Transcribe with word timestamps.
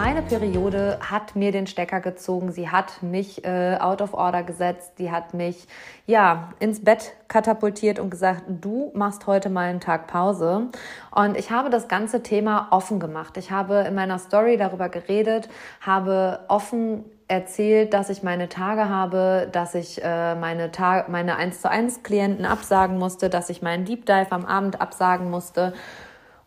meine 0.00 0.22
Periode 0.22 0.98
hat 1.00 1.36
mir 1.36 1.52
den 1.52 1.66
Stecker 1.66 2.00
gezogen. 2.00 2.52
Sie 2.52 2.70
hat 2.70 3.02
mich 3.02 3.44
äh, 3.44 3.76
out 3.78 4.00
of 4.00 4.14
order 4.14 4.42
gesetzt. 4.42 4.92
Die 4.98 5.10
hat 5.10 5.34
mich 5.34 5.66
ja 6.06 6.52
ins 6.58 6.82
Bett 6.82 7.12
katapultiert 7.28 7.98
und 7.98 8.10
gesagt, 8.10 8.42
du 8.48 8.90
machst 8.94 9.26
heute 9.26 9.50
mal 9.50 9.68
einen 9.68 9.80
Tag 9.80 10.06
Pause. 10.06 10.68
Und 11.14 11.36
ich 11.36 11.50
habe 11.50 11.70
das 11.70 11.86
ganze 11.86 12.22
Thema 12.22 12.68
offen 12.70 12.98
gemacht. 12.98 13.36
Ich 13.36 13.50
habe 13.50 13.84
in 13.86 13.94
meiner 13.94 14.18
Story 14.18 14.56
darüber 14.56 14.88
geredet, 14.88 15.48
habe 15.80 16.40
offen 16.48 17.04
erzählt, 17.28 17.94
dass 17.94 18.10
ich 18.10 18.22
meine 18.22 18.48
Tage 18.48 18.88
habe, 18.88 19.48
dass 19.52 19.74
ich 19.74 20.02
äh, 20.02 20.34
meine, 20.34 20.72
Tag 20.72 21.08
meine 21.08 21.36
1 21.36 21.60
zu 21.60 21.70
1 21.70 22.02
Klienten 22.02 22.46
absagen 22.46 22.98
musste, 22.98 23.28
dass 23.28 23.50
ich 23.50 23.62
meinen 23.62 23.84
Deep 23.84 24.06
Dive 24.06 24.32
am 24.32 24.44
Abend 24.44 24.80
absagen 24.80 25.30
musste 25.30 25.72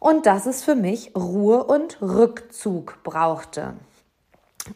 und 0.03 0.25
dass 0.25 0.45
es 0.45 0.63
für 0.63 0.75
mich 0.75 1.15
Ruhe 1.15 1.63
und 1.63 2.01
Rückzug 2.01 3.01
brauchte. 3.03 3.73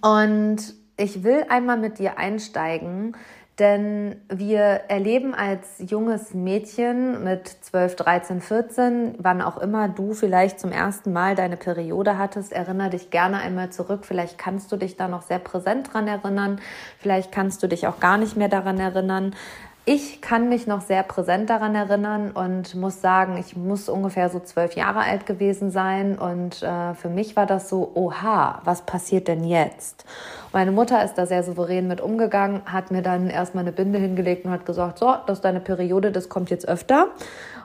Und 0.02 0.74
ich 0.96 1.24
will 1.24 1.46
einmal 1.50 1.78
mit 1.78 2.00
dir 2.00 2.18
einsteigen, 2.18 3.16
denn 3.60 4.22
wir 4.30 4.62
erleben 4.62 5.34
als 5.34 5.80
junges 5.80 6.34
Mädchen 6.34 7.26
mit 7.26 7.48
12, 7.48 7.96
13, 7.98 8.42
14, 8.42 9.16
wann 9.18 9.42
auch 9.42 9.58
immer 9.58 9.90
du 9.90 10.14
vielleicht 10.14 10.62
zum 10.62 10.72
ersten 10.72 11.12
Mal 11.12 11.36
deine 11.36 11.58
Periode 11.58 12.18
hattest, 12.18 12.54
erinnere 12.54 12.92
dich 12.92 13.10
gerne 13.10 13.40
einmal 13.40 13.72
zurück. 13.72 14.06
Vielleicht 14.06 14.38
kannst 14.38 14.72
du 14.72 14.78
dich 14.78 14.96
da 14.96 15.10
noch 15.10 15.24
sehr 15.24 15.40
präsent 15.40 15.92
dran 15.92 16.08
erinnern. 16.08 16.62
Vielleicht 17.00 17.34
kannst 17.34 17.62
du 17.64 17.68
dich 17.68 17.88
auch 17.88 18.00
gar 18.00 18.18
nicht 18.18 18.38
mehr 18.38 18.50
daran 18.50 18.80
erinnern. 18.80 19.36
Ich 19.90 20.20
kann 20.20 20.50
mich 20.50 20.68
noch 20.68 20.82
sehr 20.82 21.02
präsent 21.02 21.50
daran 21.50 21.74
erinnern 21.74 22.32
und 22.32 22.76
muss 22.76 23.00
sagen, 23.00 23.38
ich 23.38 23.56
muss 23.56 23.88
ungefähr 23.88 24.28
so 24.28 24.42
zwölf 24.42 24.76
Jahre 24.76 25.00
alt 25.00 25.26
gewesen 25.26 25.72
sein. 25.72 26.20
Und 26.20 26.62
äh, 26.62 26.94
für 26.94 27.08
mich 27.08 27.38
war 27.38 27.46
das 27.46 27.70
so, 27.70 27.94
oha, 27.96 28.60
was 28.66 28.82
passiert 28.82 29.30
denn 29.30 29.46
jetzt? 29.46 30.04
Meine 30.52 30.74
Mutter 30.74 31.06
ist 31.06 31.14
da 31.14 31.26
sehr 31.26 31.42
souverän 31.42 31.88
mit 31.88 32.02
umgegangen, 32.02 32.64
hat 32.66 32.92
mir 32.92 33.02
dann 33.02 33.30
erstmal 33.30 33.64
eine 33.64 33.72
Binde 33.72 33.98
hingelegt 33.98 34.44
und 34.44 34.52
hat 34.52 34.66
gesagt, 34.66 35.00
so, 35.00 35.16
das 35.26 35.38
ist 35.38 35.46
deine 35.46 35.62
Periode, 35.62 36.12
das 36.12 36.28
kommt 36.28 36.50
jetzt 36.50 36.68
öfter. 36.68 37.08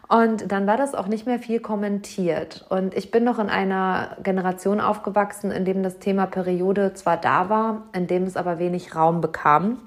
Und 0.06 0.52
dann 0.52 0.68
war 0.68 0.76
das 0.76 0.94
auch 0.94 1.08
nicht 1.08 1.26
mehr 1.26 1.40
viel 1.40 1.58
kommentiert. 1.58 2.64
Und 2.68 2.96
ich 2.96 3.10
bin 3.10 3.24
noch 3.24 3.40
in 3.40 3.48
einer 3.48 4.16
Generation 4.22 4.80
aufgewachsen, 4.80 5.50
in 5.50 5.64
dem 5.64 5.82
das 5.82 5.98
Thema 5.98 6.26
Periode 6.26 6.94
zwar 6.94 7.16
da 7.16 7.48
war, 7.48 7.82
in 7.92 8.06
dem 8.06 8.22
es 8.22 8.36
aber 8.36 8.60
wenig 8.60 8.94
Raum 8.94 9.20
bekam. 9.20 9.78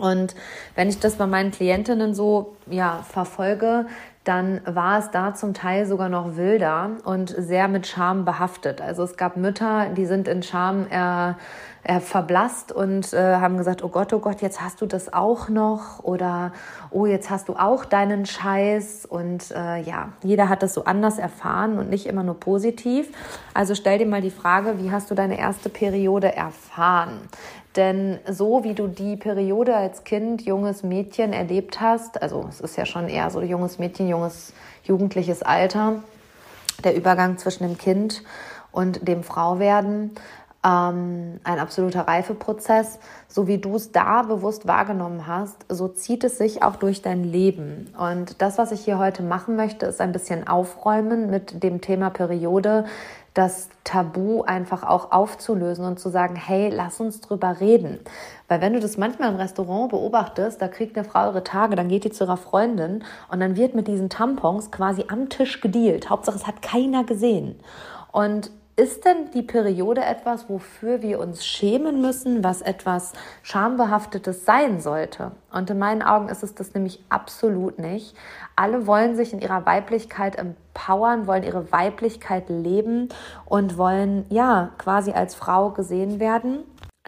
Und 0.00 0.34
wenn 0.74 0.88
ich 0.88 0.98
das 0.98 1.16
bei 1.16 1.26
meinen 1.26 1.50
Klientinnen 1.50 2.14
so 2.14 2.56
ja, 2.70 3.04
verfolge, 3.08 3.86
dann 4.28 4.60
war 4.66 4.98
es 4.98 5.10
da 5.10 5.32
zum 5.32 5.54
Teil 5.54 5.86
sogar 5.86 6.10
noch 6.10 6.36
wilder 6.36 6.90
und 7.04 7.30
sehr 7.30 7.66
mit 7.66 7.86
Scham 7.86 8.26
behaftet. 8.26 8.82
Also 8.82 9.02
es 9.02 9.16
gab 9.16 9.38
Mütter, 9.38 9.86
die 9.96 10.04
sind 10.04 10.28
in 10.28 10.42
Scham 10.42 10.86
er, 10.90 11.38
er 11.82 12.02
verblasst 12.02 12.70
und 12.70 13.14
äh, 13.14 13.36
haben 13.36 13.56
gesagt, 13.56 13.82
oh 13.82 13.88
Gott, 13.88 14.12
oh 14.12 14.18
Gott, 14.18 14.42
jetzt 14.42 14.60
hast 14.60 14.82
du 14.82 14.86
das 14.86 15.14
auch 15.14 15.48
noch 15.48 16.04
oder 16.04 16.52
oh, 16.90 17.06
jetzt 17.06 17.30
hast 17.30 17.48
du 17.48 17.54
auch 17.54 17.86
deinen 17.86 18.26
Scheiß 18.26 19.06
und 19.06 19.50
äh, 19.50 19.80
ja, 19.80 20.10
jeder 20.22 20.50
hat 20.50 20.62
das 20.62 20.74
so 20.74 20.84
anders 20.84 21.18
erfahren 21.18 21.78
und 21.78 21.88
nicht 21.88 22.04
immer 22.04 22.22
nur 22.22 22.38
positiv. 22.38 23.08
Also 23.54 23.74
stell 23.74 23.96
dir 23.96 24.06
mal 24.06 24.20
die 24.20 24.30
Frage, 24.30 24.74
wie 24.78 24.90
hast 24.90 25.10
du 25.10 25.14
deine 25.14 25.38
erste 25.38 25.70
Periode 25.70 26.36
erfahren? 26.36 27.20
Denn 27.78 28.18
so 28.28 28.64
wie 28.64 28.74
du 28.74 28.88
die 28.88 29.16
Periode 29.16 29.76
als 29.76 30.02
Kind, 30.02 30.42
junges 30.42 30.82
Mädchen 30.82 31.32
erlebt 31.32 31.80
hast, 31.80 32.20
also 32.20 32.46
es 32.48 32.60
ist 32.60 32.76
ja 32.76 32.84
schon 32.84 33.08
eher 33.08 33.30
so 33.30 33.40
junges 33.40 33.78
Mädchen, 33.78 34.08
junges, 34.08 34.17
jugendliches 34.84 35.42
Alter, 35.42 36.02
der 36.84 36.94
Übergang 36.96 37.38
zwischen 37.38 37.64
dem 37.64 37.78
Kind 37.78 38.22
und 38.72 39.06
dem 39.06 39.22
Frauwerden, 39.22 40.12
ähm, 40.64 41.40
ein 41.44 41.58
absoluter 41.58 42.02
Reifeprozess. 42.02 42.98
So 43.28 43.46
wie 43.46 43.58
du 43.58 43.76
es 43.76 43.92
da 43.92 44.22
bewusst 44.22 44.66
wahrgenommen 44.66 45.26
hast, 45.26 45.64
so 45.68 45.88
zieht 45.88 46.24
es 46.24 46.38
sich 46.38 46.62
auch 46.62 46.76
durch 46.76 47.02
dein 47.02 47.24
Leben. 47.24 47.92
Und 47.98 48.40
das, 48.42 48.58
was 48.58 48.72
ich 48.72 48.80
hier 48.80 48.98
heute 48.98 49.22
machen 49.22 49.56
möchte, 49.56 49.86
ist 49.86 50.00
ein 50.00 50.12
bisschen 50.12 50.48
aufräumen 50.48 51.30
mit 51.30 51.62
dem 51.62 51.80
Thema 51.80 52.10
Periode, 52.10 52.84
das 53.34 53.68
Tabu 53.84 54.42
einfach 54.42 54.82
auch 54.82 55.12
aufzulösen 55.12 55.84
und 55.84 56.00
zu 56.00 56.08
sagen, 56.08 56.34
hey, 56.34 56.70
lass 56.70 56.98
uns 56.98 57.20
drüber 57.20 57.60
reden. 57.60 58.00
Weil 58.48 58.60
wenn 58.60 58.72
du 58.72 58.80
das 58.80 58.96
manchmal 58.96 59.30
im 59.30 59.36
Restaurant 59.36 59.90
beobachtest, 59.90 60.60
da 60.60 60.66
kriegt 60.66 60.98
eine 60.98 61.08
Frau 61.08 61.28
ihre 61.28 61.44
Tage, 61.44 61.76
dann 61.76 61.88
geht 61.88 62.02
die 62.02 62.10
zu 62.10 62.24
ihrer 62.24 62.36
Freundin 62.36 63.04
und 63.30 63.38
dann 63.38 63.54
wird 63.54 63.76
mit 63.76 63.86
diesen 63.86 64.08
Tampons 64.08 64.72
quasi 64.72 65.04
am 65.06 65.28
Tisch 65.28 65.60
gedealt. 65.60 66.10
Hauptsache, 66.10 66.34
es 66.34 66.48
hat 66.48 66.62
keiner 66.62 67.04
gesehen. 67.04 67.60
Und 68.10 68.50
ist 68.78 69.04
denn 69.04 69.32
die 69.34 69.42
Periode 69.42 70.04
etwas, 70.04 70.48
wofür 70.48 71.02
wir 71.02 71.18
uns 71.18 71.44
schämen 71.44 72.00
müssen, 72.00 72.44
was 72.44 72.62
etwas 72.62 73.12
Schambehaftetes 73.42 74.44
sein 74.44 74.80
sollte? 74.80 75.32
Und 75.52 75.68
in 75.68 75.80
meinen 75.80 76.00
Augen 76.00 76.28
ist 76.28 76.44
es 76.44 76.54
das 76.54 76.74
nämlich 76.74 77.02
absolut 77.08 77.80
nicht. 77.80 78.14
Alle 78.54 78.86
wollen 78.86 79.16
sich 79.16 79.32
in 79.32 79.40
ihrer 79.40 79.66
Weiblichkeit 79.66 80.36
empowern, 80.38 81.26
wollen 81.26 81.42
ihre 81.42 81.72
Weiblichkeit 81.72 82.48
leben 82.48 83.08
und 83.46 83.78
wollen 83.78 84.24
ja 84.28 84.70
quasi 84.78 85.10
als 85.10 85.34
Frau 85.34 85.70
gesehen 85.70 86.20
werden. 86.20 86.60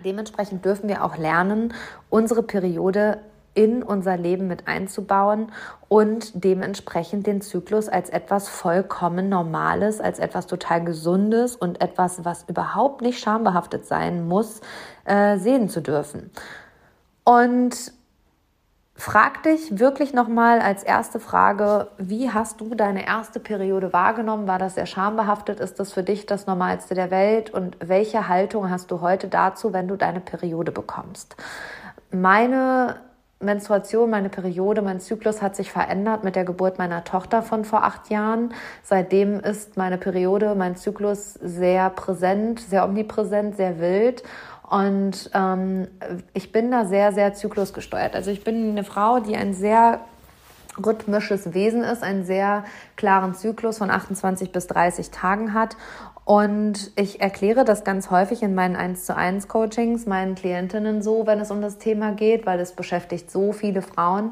Dementsprechend 0.04 0.64
dürfen 0.64 0.88
wir 0.88 1.04
auch 1.04 1.18
lernen, 1.18 1.72
unsere 2.08 2.42
Periode 2.42 3.18
in 3.60 3.82
unser 3.82 4.16
Leben 4.16 4.46
mit 4.46 4.66
einzubauen 4.66 5.52
und 5.86 6.44
dementsprechend 6.44 7.26
den 7.26 7.42
Zyklus 7.42 7.90
als 7.90 8.08
etwas 8.08 8.48
vollkommen 8.48 9.28
Normales, 9.28 10.00
als 10.00 10.18
etwas 10.18 10.46
total 10.46 10.82
Gesundes 10.82 11.56
und 11.56 11.82
etwas, 11.82 12.24
was 12.24 12.44
überhaupt 12.48 13.02
nicht 13.02 13.20
schambehaftet 13.20 13.84
sein 13.84 14.26
muss, 14.26 14.62
äh, 15.04 15.36
sehen 15.36 15.68
zu 15.68 15.82
dürfen. 15.82 16.30
Und 17.22 17.92
frag 18.94 19.42
dich 19.42 19.78
wirklich 19.78 20.14
nochmal 20.14 20.60
als 20.60 20.82
erste 20.82 21.20
Frage, 21.20 21.88
wie 21.98 22.30
hast 22.30 22.62
du 22.62 22.74
deine 22.74 23.06
erste 23.06 23.40
Periode 23.40 23.92
wahrgenommen? 23.92 24.48
War 24.48 24.58
das 24.58 24.76
sehr 24.76 24.86
schambehaftet? 24.86 25.60
Ist 25.60 25.78
das 25.78 25.92
für 25.92 26.02
dich 26.02 26.24
das 26.24 26.46
Normalste 26.46 26.94
der 26.94 27.10
Welt? 27.10 27.50
Und 27.50 27.76
welche 27.78 28.26
Haltung 28.26 28.70
hast 28.70 28.90
du 28.90 29.02
heute 29.02 29.28
dazu, 29.28 29.74
wenn 29.74 29.86
du 29.86 29.96
deine 29.96 30.20
Periode 30.20 30.72
bekommst? 30.72 31.36
Meine 32.10 32.96
Menstruation, 33.42 34.10
meine 34.10 34.28
Periode, 34.28 34.82
mein 34.82 35.00
Zyklus 35.00 35.40
hat 35.40 35.56
sich 35.56 35.72
verändert 35.72 36.24
mit 36.24 36.36
der 36.36 36.44
Geburt 36.44 36.78
meiner 36.78 37.04
Tochter 37.04 37.42
von 37.42 37.64
vor 37.64 37.84
acht 37.84 38.10
Jahren. 38.10 38.52
Seitdem 38.82 39.40
ist 39.40 39.78
meine 39.78 39.96
Periode, 39.96 40.54
mein 40.54 40.76
Zyklus 40.76 41.34
sehr 41.34 41.88
präsent, 41.88 42.60
sehr 42.60 42.84
omnipräsent, 42.84 43.56
sehr 43.56 43.80
wild. 43.80 44.22
Und 44.68 45.30
ähm, 45.32 45.88
ich 46.34 46.52
bin 46.52 46.70
da 46.70 46.84
sehr, 46.84 47.12
sehr 47.12 47.32
zyklusgesteuert. 47.32 48.14
Also 48.14 48.30
ich 48.30 48.44
bin 48.44 48.70
eine 48.70 48.84
Frau, 48.84 49.20
die 49.20 49.34
ein 49.34 49.54
sehr 49.54 50.00
rhythmisches 50.84 51.54
Wesen 51.54 51.82
ist, 51.82 52.02
einen 52.02 52.24
sehr 52.24 52.64
klaren 52.96 53.34
Zyklus 53.34 53.78
von 53.78 53.90
28 53.90 54.52
bis 54.52 54.66
30 54.66 55.10
Tagen 55.10 55.54
hat 55.54 55.76
und 56.30 56.92
ich 56.94 57.20
erkläre 57.20 57.64
das 57.64 57.82
ganz 57.82 58.12
häufig 58.12 58.44
in 58.44 58.54
meinen 58.54 58.76
1 58.76 59.04
zu 59.04 59.16
1 59.16 59.48
Coachings 59.48 60.06
meinen 60.06 60.36
Klientinnen 60.36 61.02
so, 61.02 61.26
wenn 61.26 61.40
es 61.40 61.50
um 61.50 61.60
das 61.60 61.78
Thema 61.78 62.12
geht, 62.12 62.46
weil 62.46 62.60
es 62.60 62.70
beschäftigt 62.70 63.32
so 63.32 63.50
viele 63.50 63.82
Frauen, 63.82 64.30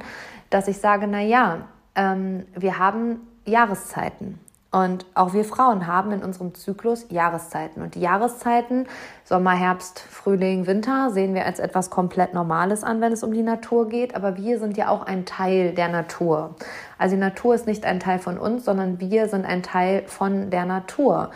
dass 0.49 0.69
ich 0.69 0.79
sage, 0.79 1.09
na 1.09 1.21
ja, 1.21 1.63
ähm, 1.97 2.47
wir 2.55 2.79
haben 2.79 3.27
Jahreszeiten. 3.47 4.39
Und 4.71 5.07
auch 5.15 5.33
wir 5.33 5.45
Frauen 5.45 5.87
haben 5.87 6.13
in 6.13 6.23
unserem 6.23 6.55
Zyklus 6.55 7.07
Jahreszeiten. 7.09 7.83
Und 7.83 7.95
die 7.95 8.01
Jahreszeiten, 8.01 8.87
Sommer, 9.25 9.53
Herbst, 9.53 9.99
Frühling, 9.99 10.67
Winter, 10.67 11.11
sehen 11.11 11.35
wir 11.35 11.47
als 11.47 11.59
etwas 11.59 11.89
komplett 11.89 12.35
Normales 12.35 12.85
an, 12.85 13.01
wenn 13.01 13.13
es 13.13 13.25
um 13.25 13.33
die 13.33 13.43
Natur 13.43 13.89
geht. 13.89 14.15
Aber 14.15 14.37
wir 14.37 14.59
sind 14.59 14.77
ja 14.77 14.91
auch 14.91 15.07
ein 15.07 15.25
Teil 15.25 15.73
der 15.73 15.89
Natur. 15.89 16.55
Also 16.99 17.17
die 17.17 17.21
Natur 17.21 17.55
ist 17.55 17.67
nicht 17.67 17.87
ein 17.87 17.99
Teil 17.99 18.19
von 18.19 18.39
uns, 18.39 18.67
sondern 18.67 19.01
wir 19.01 19.29
sind 19.29 19.47
ein 19.47 19.63
Teil 19.63 20.03
von 20.07 20.51
der 20.51 20.67
Natur. 20.67 21.31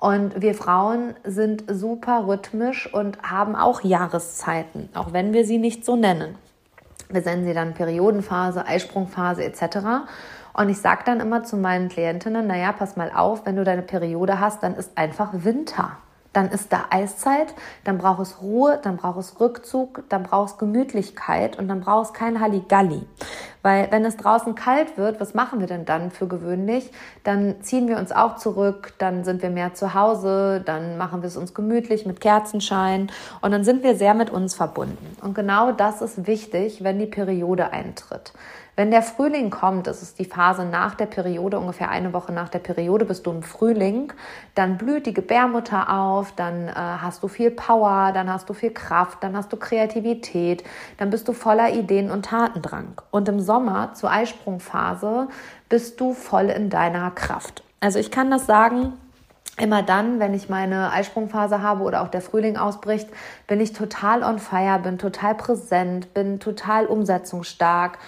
Und 0.00 0.40
wir 0.40 0.54
Frauen 0.54 1.14
sind 1.24 1.64
super 1.68 2.26
rhythmisch 2.26 2.92
und 2.92 3.20
haben 3.22 3.56
auch 3.56 3.82
Jahreszeiten, 3.82 4.88
auch 4.94 5.12
wenn 5.12 5.32
wir 5.32 5.44
sie 5.44 5.58
nicht 5.58 5.84
so 5.84 5.96
nennen. 5.96 6.36
Wir 7.08 7.22
nennen 7.22 7.44
sie 7.44 7.54
dann 7.54 7.74
Periodenphase, 7.74 8.66
Eisprungphase 8.66 9.42
etc. 9.44 9.78
Und 10.52 10.68
ich 10.68 10.78
sage 10.78 11.02
dann 11.04 11.20
immer 11.20 11.42
zu 11.42 11.56
meinen 11.56 11.88
Klientinnen, 11.88 12.46
naja, 12.46 12.72
pass 12.72 12.96
mal 12.96 13.10
auf, 13.12 13.46
wenn 13.46 13.56
du 13.56 13.64
deine 13.64 13.82
Periode 13.82 14.38
hast, 14.38 14.62
dann 14.62 14.74
ist 14.74 14.96
einfach 14.96 15.30
Winter. 15.32 15.92
Dann 16.32 16.50
ist 16.50 16.72
da 16.72 16.84
Eiszeit, 16.90 17.54
dann 17.84 17.98
braucht 17.98 18.20
es 18.20 18.42
Ruhe, 18.42 18.78
dann 18.82 18.98
braucht 18.98 19.18
es 19.18 19.40
Rückzug, 19.40 20.04
dann 20.10 20.22
braucht 20.22 20.50
es 20.50 20.58
Gemütlichkeit 20.58 21.58
und 21.58 21.68
dann 21.68 21.80
braucht 21.80 22.06
es 22.08 22.12
kein 22.12 22.40
Halligalli. 22.40 23.06
Weil 23.68 23.88
wenn 23.90 24.02
es 24.06 24.16
draußen 24.16 24.54
kalt 24.54 24.96
wird, 24.96 25.20
was 25.20 25.34
machen 25.34 25.60
wir 25.60 25.66
denn 25.66 25.84
dann 25.84 26.10
für 26.10 26.26
gewöhnlich? 26.26 26.90
Dann 27.22 27.60
ziehen 27.60 27.86
wir 27.86 27.98
uns 27.98 28.12
auch 28.12 28.36
zurück, 28.36 28.94
dann 28.96 29.24
sind 29.24 29.42
wir 29.42 29.50
mehr 29.50 29.74
zu 29.74 29.92
Hause, 29.92 30.62
dann 30.64 30.96
machen 30.96 31.20
wir 31.20 31.26
es 31.26 31.36
uns 31.36 31.52
gemütlich 31.52 32.06
mit 32.06 32.22
Kerzenschein 32.22 33.12
und 33.42 33.50
dann 33.50 33.64
sind 33.64 33.82
wir 33.82 33.94
sehr 33.94 34.14
mit 34.14 34.30
uns 34.30 34.54
verbunden. 34.54 35.14
Und 35.20 35.34
genau 35.34 35.70
das 35.70 36.00
ist 36.00 36.26
wichtig, 36.26 36.82
wenn 36.82 36.98
die 36.98 37.04
Periode 37.04 37.70
eintritt. 37.70 38.32
Wenn 38.78 38.92
der 38.92 39.02
Frühling 39.02 39.50
kommt, 39.50 39.88
das 39.88 40.02
ist 40.02 40.20
die 40.20 40.24
Phase 40.24 40.64
nach 40.64 40.94
der 40.94 41.06
Periode, 41.06 41.58
ungefähr 41.58 41.90
eine 41.90 42.12
Woche 42.12 42.30
nach 42.30 42.48
der 42.48 42.60
Periode 42.60 43.04
bist 43.04 43.26
du 43.26 43.32
im 43.32 43.42
Frühling, 43.42 44.12
dann 44.54 44.78
blüht 44.78 45.06
die 45.06 45.12
Gebärmutter 45.12 45.92
auf, 45.92 46.30
dann 46.36 46.68
äh, 46.68 46.74
hast 46.74 47.24
du 47.24 47.26
viel 47.26 47.50
Power, 47.50 48.12
dann 48.14 48.32
hast 48.32 48.48
du 48.48 48.54
viel 48.54 48.70
Kraft, 48.70 49.24
dann 49.24 49.36
hast 49.36 49.52
du 49.52 49.56
Kreativität, 49.56 50.62
dann 50.96 51.10
bist 51.10 51.26
du 51.26 51.32
voller 51.32 51.72
Ideen 51.72 52.08
und 52.08 52.26
Tatendrang. 52.26 53.02
Und 53.10 53.28
im 53.28 53.40
Sommer 53.40 53.57
zur 53.94 54.10
Eisprungphase 54.10 55.28
bist 55.68 56.00
du 56.00 56.14
voll 56.14 56.46
in 56.46 56.70
deiner 56.70 57.10
Kraft. 57.10 57.62
Also 57.80 57.98
ich 57.98 58.10
kann 58.10 58.30
das 58.30 58.46
sagen, 58.46 58.94
Immer 59.60 59.82
dann, 59.82 60.20
wenn 60.20 60.34
ich 60.34 60.48
meine 60.48 60.92
Eisprungphase 60.92 61.62
habe 61.62 61.82
oder 61.82 62.02
auch 62.02 62.08
der 62.08 62.20
Frühling 62.20 62.56
ausbricht, 62.56 63.08
bin 63.48 63.60
ich 63.60 63.72
total 63.72 64.22
on 64.22 64.38
fire, 64.38 64.78
bin 64.78 64.98
total 64.98 65.34
präsent, 65.34 66.14
bin 66.14 66.38
total 66.38 66.86
umsetzungsstark 66.86 67.98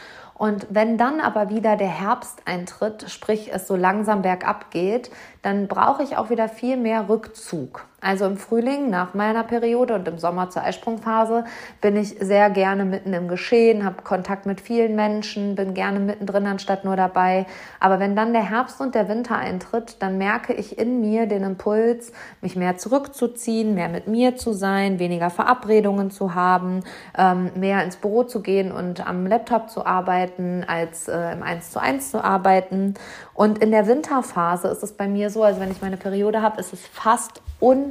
und 0.41 0.69
wenn 0.71 0.97
dann 0.97 1.21
aber 1.21 1.51
wieder 1.51 1.77
der 1.77 1.89
Herbst 1.89 2.41
eintritt, 2.47 3.11
sprich 3.11 3.51
es 3.53 3.69
so 3.69 3.77
langsam 3.77 4.23
bergab 4.23 4.71
geht, 4.71 5.11
dann 5.43 5.69
brauche 5.69 6.03
ich 6.03 6.17
auch 6.17 6.31
wieder 6.31 6.49
viel 6.49 6.79
mehr 6.79 7.11
Rückzug. 7.11 7.85
Also 8.03 8.25
im 8.25 8.39
Frühling 8.39 8.89
nach 8.89 9.13
meiner 9.13 9.45
Periode 9.45 9.95
und 9.95 10.09
im 10.09 10.19
Sommer 10.19 10.49
zur 10.49 10.63
Eisprungphase 10.63 11.45
bin 11.83 11.97
ich 11.97 12.17
sehr 12.19 12.49
gerne 12.49 12.87
mitten 12.87 13.13
im 13.13 13.29
Geschehen, 13.29 13.85
habe 13.85 14.03
Kontakt 14.03 14.47
mit 14.47 14.63
vielen 14.63 14.97
Menschen, 14.97 15.55
bin 15.55 15.75
gerne 15.75 16.01
mittendrin 16.01 16.47
anstatt 16.47 16.85
nur 16.85 16.97
dabei. 16.97 17.45
Aber 17.79 18.01
wenn 18.01 18.17
dann 18.17 18.33
der 18.33 18.49
Herbst 18.49 18.81
und 18.81 18.95
der 18.95 19.09
Winter 19.09 19.37
eintritt, 19.37 19.97
dann 20.01 20.17
merke 20.17 20.55
ich 20.55 20.79
in 20.79 21.03
mir 21.03 21.27
den 21.27 21.45
Impuls, 21.45 22.13
mich 22.41 22.57
mehr 22.57 22.79
zurückzuziehen, 22.79 23.75
mehr 23.75 23.91
mit 23.91 24.07
mir 24.07 24.37
zu 24.37 24.55
sein, 24.55 24.99
weniger 24.99 25.29
Verabredungen 25.29 26.11
zu 26.11 26.35
haben, 26.35 26.81
ähm, 27.19 27.51
mehr 27.55 27.85
ins 27.85 27.97
Büro 27.97 28.25
zu 28.25 28.41
gehen 28.41 28.73
und 28.73 29.07
am 29.07 29.27
Laptop 29.27 29.69
zu 29.69 29.85
arbeiten, 29.85 30.65
als 30.67 31.09
äh, 31.09 31.33
im 31.33 31.43
Eins 31.43 31.71
zu 31.71 31.79
eins 31.81 32.11
zu 32.11 32.25
arbeiten. 32.25 32.95
Und 33.35 33.59
in 33.59 33.71
der 33.71 33.87
Winterphase 33.87 34.69
ist 34.69 34.83
es 34.83 34.93
bei 34.93 35.07
mir 35.07 35.29
so, 35.29 35.43
also 35.43 35.61
wenn 35.61 35.71
ich 35.71 35.83
meine 35.83 35.99
Periode 35.99 36.41
habe, 36.41 36.59
ist 36.59 36.73
es 36.73 36.87
fast 36.87 37.43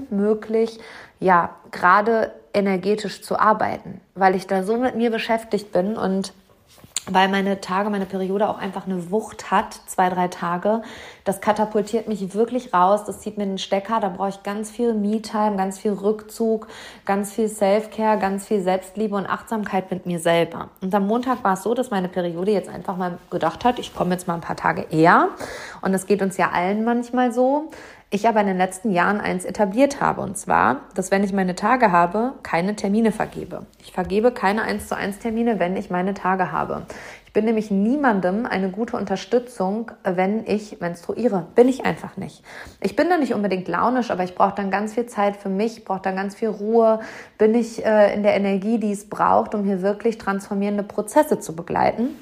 unmöglich, 0.10 0.80
ja, 1.20 1.56
gerade 1.72 2.32
energetisch 2.54 3.22
zu 3.22 3.40
arbeiten, 3.40 4.02
weil 4.16 4.36
ich 4.36 4.48
da 4.48 4.64
so 4.64 4.78
mit 4.78 4.96
mir 4.96 5.12
beschäftigt 5.12 5.72
bin 5.72 5.98
und 5.98 6.34
weil 7.14 7.28
meine 7.28 7.62
Tage, 7.62 7.90
meine 7.90 8.06
Periode 8.06 8.50
auch 8.50 8.58
einfach 8.58 8.86
eine 8.86 9.12
Wucht 9.12 9.52
hat, 9.52 9.74
zwei, 9.88 10.10
drei 10.10 10.28
Tage. 10.28 10.82
Das 11.24 11.42
katapultiert 11.42 12.08
mich 12.08 12.34
wirklich 12.34 12.74
raus, 12.74 13.04
das 13.06 13.20
zieht 13.20 13.38
mir 13.38 13.46
den 13.46 13.58
Stecker, 13.58 14.00
da 14.00 14.10
brauche 14.10 14.30
ich 14.30 14.44
ganz 14.44 14.70
viel 14.70 14.94
Me-Time, 14.94 15.56
ganz 15.58 15.80
viel 15.80 15.94
Rückzug, 15.94 16.68
ganz 17.06 17.34
viel 17.34 17.50
Self-Care, 17.50 18.20
ganz 18.20 18.48
viel 18.48 18.62
Selbstliebe 18.62 19.16
und 19.16 19.26
Achtsamkeit 19.28 19.90
mit 19.92 20.06
mir 20.06 20.20
selber. 20.20 20.70
Und 20.82 20.94
am 20.94 21.08
Montag 21.08 21.44
war 21.44 21.54
es 21.54 21.64
so, 21.64 21.74
dass 21.74 21.90
meine 21.90 22.10
Periode 22.10 22.52
jetzt 22.52 22.70
einfach 22.70 22.98
mal 22.98 23.18
gedacht 23.30 23.66
hat, 23.66 23.80
ich 23.80 23.96
komme 23.96 24.12
jetzt 24.12 24.28
mal 24.28 24.36
ein 24.36 24.42
paar 24.42 24.56
Tage 24.56 24.86
eher. 24.90 25.30
Und 25.82 25.94
das 25.94 26.06
geht 26.06 26.22
uns 26.22 26.38
ja 26.38 26.50
allen 26.52 26.84
manchmal 26.84 27.32
so 27.32 27.70
ich 28.12 28.28
aber 28.28 28.42
in 28.42 28.48
den 28.48 28.58
letzten 28.58 28.92
Jahren 28.92 29.22
eins 29.22 29.46
etabliert 29.46 30.02
habe, 30.02 30.22
und 30.22 30.36
zwar, 30.36 30.82
dass 30.96 31.12
wenn 31.12 31.24
ich 31.24 31.32
meine 31.32 31.54
Tage 31.54 31.92
habe, 31.92 32.34
keine 32.42 32.76
Termine 32.76 33.12
vergebe. 33.12 33.68
Ich 33.84 33.92
vergebe 33.92 34.32
keine 34.32 34.64
1 34.64 34.88
zu 34.88 34.96
1 34.96 35.20
Termine, 35.20 35.60
wenn 35.60 35.78
ich 35.78 35.92
meine 35.92 36.16
Tage 36.16 36.52
habe. 36.52 36.88
Ich 37.28 37.34
bin 37.34 37.46
nämlich 37.46 37.70
niemandem 37.70 38.48
eine 38.48 38.72
gute 38.72 38.98
Unterstützung, 38.98 39.92
wenn 40.04 40.48
ich 40.48 40.82
menstruiere. 40.82 41.46
Bin 41.54 41.70
ich 41.70 41.86
einfach 41.86 42.18
nicht. 42.18 42.42
Ich 42.82 42.96
bin 42.96 43.08
da 43.08 43.20
nicht 43.20 43.36
unbedingt 43.36 43.68
launisch, 43.68 44.10
aber 44.10 44.24
ich 44.24 44.34
brauche 44.34 44.56
dann 44.56 44.72
ganz 44.72 44.96
viel 44.96 45.06
Zeit 45.06 45.38
für 45.38 45.50
mich, 45.50 45.86
brauche 45.86 46.02
dann 46.02 46.16
ganz 46.16 46.34
viel 46.34 46.50
Ruhe, 46.50 47.02
bin 47.38 47.54
ich 47.54 47.86
äh, 47.86 48.16
in 48.16 48.24
der 48.24 48.34
Energie, 48.34 48.80
die 48.80 48.92
es 48.92 49.08
braucht, 49.08 49.54
um 49.54 49.64
hier 49.64 49.84
wirklich 49.84 50.18
transformierende 50.18 50.82
Prozesse 50.82 51.40
zu 51.40 51.56
begleiten. 51.56 52.16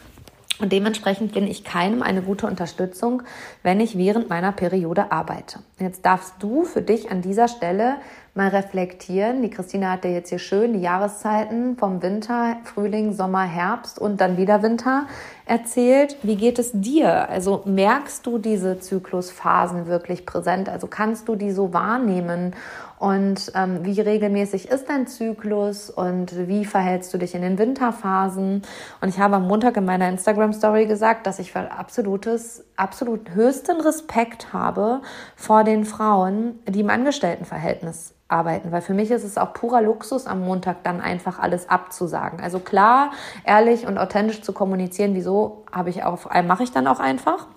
Und 0.59 0.71
dementsprechend 0.71 1.33
bin 1.33 1.47
ich 1.47 1.63
keinem 1.63 2.01
eine 2.01 2.23
gute 2.23 2.47
Unterstützung, 2.47 3.21
wenn 3.61 3.79
ich 3.79 3.97
während 3.97 4.29
meiner 4.29 4.51
Periode 4.51 5.11
arbeite. 5.11 5.59
Jetzt 5.79 6.03
darfst 6.03 6.33
du 6.39 6.63
für 6.63 6.81
dich 6.81 7.11
an 7.11 7.21
dieser 7.21 7.47
Stelle 7.47 7.97
mal 8.33 8.49
reflektieren. 8.49 9.41
Die 9.43 9.49
Christina 9.49 9.91
hat 9.91 10.03
dir 10.03 10.11
jetzt 10.11 10.29
hier 10.29 10.39
schön 10.39 10.73
die 10.73 10.81
Jahreszeiten 10.81 11.77
vom 11.77 12.01
Winter, 12.01 12.57
Frühling, 12.63 13.13
Sommer, 13.13 13.43
Herbst 13.43 13.99
und 13.99 14.19
dann 14.19 14.37
wieder 14.37 14.63
Winter 14.63 15.07
erzählt. 15.45 16.17
Wie 16.23 16.35
geht 16.35 16.57
es 16.57 16.71
dir? 16.73 17.29
Also 17.29 17.61
merkst 17.65 18.25
du 18.25 18.39
diese 18.39 18.79
Zyklusphasen 18.79 19.85
wirklich 19.87 20.25
präsent? 20.25 20.69
Also 20.69 20.87
kannst 20.87 21.27
du 21.27 21.35
die 21.35 21.51
so 21.51 21.73
wahrnehmen? 21.73 22.53
Und 22.99 23.51
ähm, 23.53 23.85
wie 23.85 24.01
regelmäßig 24.01 24.69
ist 24.69 24.89
dein 24.89 25.05
Zyklus 25.05 25.91
und 25.91 26.47
wie 26.47 26.65
verhältst 26.65 27.13
du 27.13 27.19
dich 27.19 27.35
in 27.35 27.43
den 27.43 27.59
Winterphasen? 27.59 28.63
Und 29.01 29.09
ich 29.09 29.19
habe 29.19 29.35
am 29.35 29.47
Montag 29.47 29.77
in 29.77 29.85
meiner 29.85 30.09
Instagram-Story 30.09 30.87
gesagt, 30.87 31.27
dass 31.27 31.37
ich 31.37 31.51
für 31.51 31.71
absolutes, 31.71 32.65
absolut 32.75 33.35
höchsten 33.35 33.79
Respekt 33.81 34.51
habe 34.51 35.01
vor 35.35 35.63
den 35.63 35.85
Frauen, 35.85 36.57
die 36.67 36.79
im 36.79 36.89
Angestelltenverhältnis 36.89 38.15
arbeiten, 38.29 38.71
weil 38.71 38.81
für 38.81 38.93
mich 38.93 39.11
ist 39.11 39.23
es 39.23 39.37
auch 39.37 39.53
purer 39.53 39.81
Luxus, 39.81 40.27
am 40.27 40.41
Montag 40.41 40.83
dann 40.83 40.99
einfach 40.99 41.39
alles 41.39 41.69
abzusagen. 41.69 42.41
Also 42.41 42.59
klar, 42.59 43.11
ehrlich 43.45 43.87
und 43.87 43.97
authentisch 43.97 44.41
zu 44.41 44.53
kommunizieren, 44.53 45.15
wieso 45.15 45.63
habe 45.71 45.89
ich 45.89 46.03
auch, 46.03 46.25
mache 46.43 46.63
ich 46.63 46.71
dann 46.71 46.87
auch 46.87 46.99
einfach. 46.99 47.47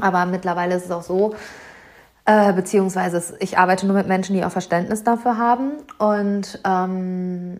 Aber 0.00 0.26
mittlerweile 0.26 0.74
ist 0.74 0.86
es 0.86 0.90
auch 0.90 1.02
so, 1.02 1.34
äh, 2.26 2.52
beziehungsweise 2.52 3.36
ich 3.40 3.58
arbeite 3.58 3.86
nur 3.86 3.96
mit 3.96 4.08
Menschen, 4.08 4.34
die 4.34 4.44
auch 4.44 4.50
Verständnis 4.50 5.04
dafür 5.04 5.36
haben. 5.38 5.72
Und 5.98 6.60
ähm, 6.64 7.58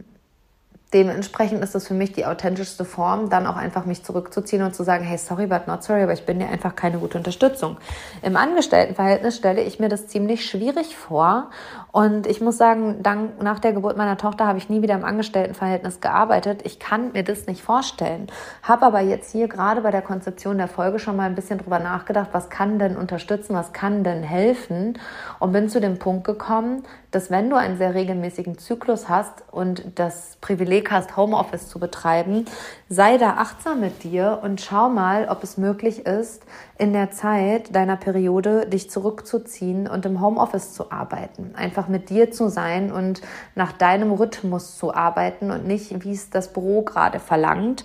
dementsprechend 0.94 1.62
ist 1.62 1.74
das 1.74 1.88
für 1.88 1.94
mich 1.94 2.12
die 2.12 2.24
authentischste 2.24 2.84
Form, 2.84 3.28
dann 3.28 3.46
auch 3.46 3.56
einfach 3.56 3.84
mich 3.84 4.04
zurückzuziehen 4.04 4.62
und 4.62 4.74
zu 4.74 4.84
sagen, 4.84 5.04
hey, 5.04 5.18
sorry, 5.18 5.46
but 5.46 5.66
not 5.66 5.82
sorry, 5.82 6.04
aber 6.04 6.12
ich 6.12 6.24
bin 6.24 6.38
dir 6.38 6.48
einfach 6.48 6.76
keine 6.76 6.98
gute 6.98 7.18
Unterstützung. 7.18 7.76
Im 8.22 8.36
Angestelltenverhältnis 8.36 9.36
stelle 9.36 9.62
ich 9.62 9.80
mir 9.80 9.88
das 9.88 10.06
ziemlich 10.06 10.46
schwierig 10.48 10.96
vor. 10.96 11.50
Und 11.90 12.28
ich 12.28 12.40
muss 12.40 12.56
sagen, 12.56 13.02
dann, 13.02 13.32
nach 13.40 13.58
der 13.58 13.72
Geburt 13.72 13.96
meiner 13.96 14.16
Tochter 14.16 14.46
habe 14.46 14.58
ich 14.58 14.68
nie 14.68 14.82
wieder 14.82 14.94
im 14.94 15.04
Angestelltenverhältnis 15.04 16.00
gearbeitet. 16.00 16.62
Ich 16.64 16.78
kann 16.78 17.12
mir 17.12 17.24
das 17.24 17.46
nicht 17.46 17.62
vorstellen. 17.62 18.28
Habe 18.62 18.86
aber 18.86 19.00
jetzt 19.00 19.32
hier 19.32 19.48
gerade 19.48 19.80
bei 19.80 19.90
der 19.90 20.02
Konzeption 20.02 20.58
der 20.58 20.68
Folge 20.68 21.00
schon 21.00 21.16
mal 21.16 21.24
ein 21.24 21.34
bisschen 21.34 21.58
drüber 21.58 21.80
nachgedacht, 21.80 22.28
was 22.32 22.50
kann 22.50 22.78
denn 22.78 22.96
unterstützen, 22.96 23.54
was 23.54 23.72
kann 23.72 24.04
denn 24.04 24.22
helfen? 24.22 24.98
Und 25.40 25.52
bin 25.52 25.68
zu 25.68 25.80
dem 25.80 25.98
Punkt 25.98 26.24
gekommen, 26.24 26.84
dass 27.10 27.30
wenn 27.30 27.50
du 27.50 27.56
einen 27.56 27.78
sehr 27.78 27.94
regelmäßigen 27.94 28.58
Zyklus 28.58 29.08
hast 29.08 29.44
und 29.50 29.84
das 29.94 30.36
Privileg 30.40 30.83
hast, 30.90 31.16
Homeoffice 31.16 31.68
zu 31.68 31.78
betreiben, 31.78 32.44
sei 32.88 33.18
da 33.18 33.36
achtsam 33.38 33.80
mit 33.80 34.04
dir 34.04 34.40
und 34.42 34.60
schau 34.60 34.88
mal, 34.88 35.28
ob 35.28 35.42
es 35.42 35.56
möglich 35.56 36.06
ist, 36.06 36.42
in 36.78 36.92
der 36.92 37.10
Zeit 37.10 37.74
deiner 37.74 37.96
Periode 37.96 38.66
dich 38.66 38.90
zurückzuziehen 38.90 39.86
und 39.86 40.06
im 40.06 40.20
Homeoffice 40.20 40.74
zu 40.74 40.90
arbeiten. 40.90 41.54
Einfach 41.54 41.88
mit 41.88 42.10
dir 42.10 42.30
zu 42.30 42.48
sein 42.48 42.90
und 42.92 43.22
nach 43.54 43.72
deinem 43.72 44.12
Rhythmus 44.12 44.76
zu 44.76 44.94
arbeiten 44.94 45.50
und 45.50 45.66
nicht, 45.66 46.04
wie 46.04 46.12
es 46.12 46.30
das 46.30 46.52
Büro 46.52 46.82
gerade 46.82 47.20
verlangt. 47.20 47.84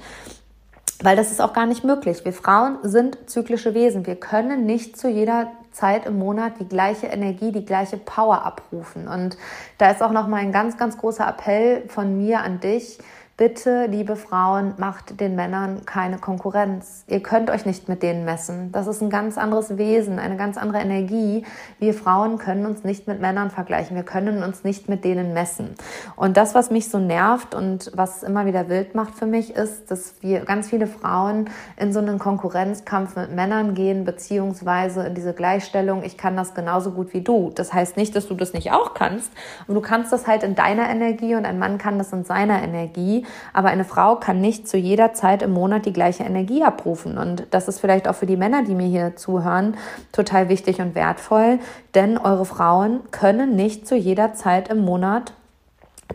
Weil 1.02 1.16
das 1.16 1.32
ist 1.32 1.42
auch 1.42 1.54
gar 1.54 1.66
nicht 1.66 1.84
möglich. 1.84 2.26
Wir 2.26 2.34
Frauen 2.34 2.78
sind 2.84 3.18
zyklische 3.30 3.74
Wesen. 3.74 4.06
Wir 4.06 4.18
können 4.18 4.66
nicht 4.66 4.98
zu 4.98 5.08
jeder 5.08 5.52
Zeit 5.72 6.06
im 6.06 6.20
Monat 6.20 6.54
die 6.60 6.68
gleiche 6.68 7.08
Energie, 7.08 7.52
die 7.52 7.64
gleiche 7.64 7.98
Power 7.98 8.46
abrufen. 8.46 9.08
Und 9.08 9.38
da 9.78 9.92
ist 9.92 10.02
auch 10.02 10.12
noch 10.12 10.28
mal 10.28 10.38
ein 10.38 10.52
ganz, 10.52 10.78
ganz 10.78 10.98
großer 10.98 11.28
Appell 11.28 11.84
von 11.88 12.18
mir 12.18 12.42
an 12.42 12.60
dich 12.60 12.98
Bitte, 13.40 13.86
liebe 13.86 14.18
Frauen, 14.18 14.74
macht 14.76 15.22
den 15.22 15.34
Männern 15.34 15.86
keine 15.86 16.18
Konkurrenz. 16.18 17.06
Ihr 17.08 17.24
könnt 17.24 17.50
euch 17.50 17.66
nicht 17.66 17.88
mit 17.88 18.04
denen 18.04 18.26
messen. 18.26 18.70
Das 18.74 18.86
ist 18.86 19.02
ein 19.02 19.10
ganz 19.10 19.38
anderes 19.38 19.78
Wesen, 19.78 20.20
eine 20.20 20.36
ganz 20.36 20.58
andere 20.58 20.80
Energie. 20.80 21.46
Wir 21.80 21.94
Frauen 21.94 22.38
können 22.38 22.66
uns 22.66 22.84
nicht 22.84 23.08
mit 23.08 23.22
Männern 23.22 23.50
vergleichen. 23.50 23.96
Wir 23.96 24.04
können 24.04 24.44
uns 24.44 24.66
nicht 24.66 24.90
mit 24.90 25.06
denen 25.06 25.34
messen. 25.34 25.76
Und 26.18 26.36
das, 26.36 26.54
was 26.54 26.70
mich 26.70 26.90
so 26.90 27.00
nervt 27.00 27.56
und 27.56 27.94
was 27.96 28.24
immer 28.24 28.46
wieder 28.46 28.68
wild 28.68 28.94
macht 28.94 29.16
für 29.16 29.26
mich, 29.26 29.56
ist, 29.56 29.90
dass 29.90 30.16
wir 30.20 30.42
ganz 30.42 30.68
viele 30.68 30.86
Frauen 30.86 31.50
in 31.78 31.94
so 31.94 32.00
einen 32.00 32.20
Konkurrenzkampf 32.20 33.16
mit 33.16 33.34
Männern 33.34 33.74
gehen, 33.74 34.04
beziehungsweise 34.04 35.06
in 35.08 35.16
diese 35.16 35.34
Gleichstellung. 35.34 36.04
Ich 36.04 36.18
kann 36.18 36.36
das 36.36 36.56
genauso 36.56 36.92
gut 36.92 37.14
wie 37.14 37.22
du. 37.22 37.54
Das 37.56 37.72
heißt 37.72 37.96
nicht, 37.96 38.18
dass 38.18 38.28
du 38.28 38.34
das 38.34 38.52
nicht 38.52 38.74
auch 38.74 38.96
kannst. 38.96 39.32
Und 39.66 39.76
du 39.76 39.82
kannst 39.82 40.12
das 40.12 40.28
halt 40.28 40.44
in 40.44 40.56
deiner 40.56 40.90
Energie 40.90 41.36
und 41.36 41.46
ein 41.46 41.58
Mann 41.58 41.78
kann 41.78 41.98
das 41.98 42.12
in 42.12 42.26
seiner 42.26 42.62
Energie. 42.62 43.26
Aber 43.54 43.70
eine 43.70 43.86
Frau 43.86 44.16
kann 44.16 44.42
nicht 44.42 44.68
zu 44.68 44.78
jeder 44.78 45.14
Zeit 45.14 45.42
im 45.42 45.52
Monat 45.52 45.86
die 45.86 45.94
gleiche 45.94 46.24
Energie 46.24 46.64
abrufen. 46.64 47.18
Und 47.18 47.48
das 47.52 47.68
ist 47.68 47.80
vielleicht 47.80 48.08
auch 48.08 48.16
für 48.16 48.26
die 48.26 48.38
Männer, 48.38 48.64
die 48.64 48.76
mir 48.76 48.88
hier 48.88 49.16
zuhören, 49.16 49.76
total 50.12 50.50
wichtig 50.50 50.82
und 50.82 50.96
wertvoll. 50.96 51.60
Denn 51.96 52.18
eure 52.18 52.46
Frauen 52.46 53.02
können 53.12 53.56
nicht 53.56 53.88
zu 53.88 53.96
jeder 53.96 54.34
Zeit 54.34 54.70
im 54.70 54.80
Monat 54.80 55.34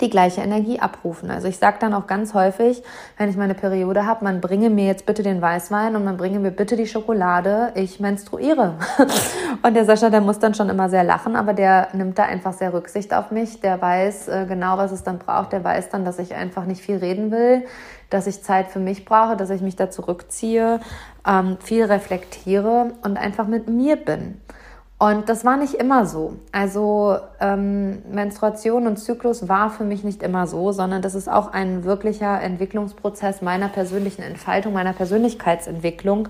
die 0.00 0.10
gleiche 0.10 0.40
Energie 0.40 0.80
abrufen. 0.80 1.30
Also 1.30 1.46
ich 1.46 1.58
sage 1.58 1.76
dann 1.78 1.94
auch 1.94 2.08
ganz 2.08 2.34
häufig, 2.34 2.82
wenn 3.16 3.30
ich 3.30 3.36
meine 3.36 3.54
Periode 3.54 4.04
habe, 4.04 4.24
man 4.24 4.40
bringe 4.40 4.68
mir 4.68 4.86
jetzt 4.86 5.06
bitte 5.06 5.22
den 5.22 5.40
Weißwein 5.40 5.94
und 5.94 6.04
man 6.04 6.16
bringe 6.16 6.40
mir 6.40 6.50
bitte 6.50 6.74
die 6.74 6.88
Schokolade, 6.88 7.70
ich 7.76 8.00
menstruiere. 8.00 8.74
und 9.62 9.74
der 9.74 9.84
Sascha, 9.84 10.10
der 10.10 10.20
muss 10.20 10.40
dann 10.40 10.54
schon 10.54 10.68
immer 10.68 10.88
sehr 10.88 11.04
lachen, 11.04 11.36
aber 11.36 11.54
der 11.54 11.88
nimmt 11.92 12.18
da 12.18 12.24
einfach 12.24 12.52
sehr 12.54 12.74
Rücksicht 12.74 13.14
auf 13.14 13.30
mich, 13.30 13.60
der 13.60 13.80
weiß 13.80 14.28
äh, 14.28 14.46
genau, 14.48 14.78
was 14.78 14.90
es 14.90 15.04
dann 15.04 15.18
braucht, 15.18 15.52
der 15.52 15.62
weiß 15.62 15.90
dann, 15.90 16.04
dass 16.04 16.18
ich 16.18 16.34
einfach 16.34 16.64
nicht 16.64 16.82
viel 16.82 16.96
reden 16.96 17.30
will, 17.30 17.64
dass 18.10 18.26
ich 18.26 18.42
Zeit 18.42 18.68
für 18.68 18.80
mich 18.80 19.04
brauche, 19.04 19.36
dass 19.36 19.50
ich 19.50 19.60
mich 19.60 19.76
da 19.76 19.90
zurückziehe, 19.90 20.80
ähm, 21.24 21.56
viel 21.62 21.84
reflektiere 21.84 22.94
und 23.04 23.16
einfach 23.16 23.46
mit 23.46 23.68
mir 23.68 23.94
bin. 23.94 24.40
Und 24.96 25.28
das 25.28 25.44
war 25.44 25.56
nicht 25.56 25.74
immer 25.74 26.06
so. 26.06 26.36
Also 26.52 27.18
ähm, 27.40 28.02
Menstruation 28.10 28.86
und 28.86 28.96
Zyklus 28.96 29.48
war 29.48 29.70
für 29.70 29.82
mich 29.82 30.04
nicht 30.04 30.22
immer 30.22 30.46
so, 30.46 30.70
sondern 30.70 31.02
das 31.02 31.16
ist 31.16 31.28
auch 31.28 31.52
ein 31.52 31.84
wirklicher 31.84 32.40
Entwicklungsprozess 32.40 33.42
meiner 33.42 33.68
persönlichen 33.68 34.22
Entfaltung, 34.22 34.72
meiner 34.72 34.92
Persönlichkeitsentwicklung, 34.92 36.28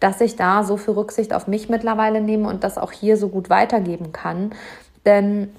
dass 0.00 0.20
ich 0.22 0.34
da 0.34 0.64
so 0.64 0.78
viel 0.78 0.94
Rücksicht 0.94 1.34
auf 1.34 1.46
mich 1.46 1.68
mittlerweile 1.68 2.22
nehme 2.22 2.48
und 2.48 2.64
das 2.64 2.78
auch 2.78 2.90
hier 2.90 3.18
so 3.18 3.28
gut 3.28 3.50
weitergeben 3.50 4.12
kann. 4.12 4.52
Denn 5.04 5.54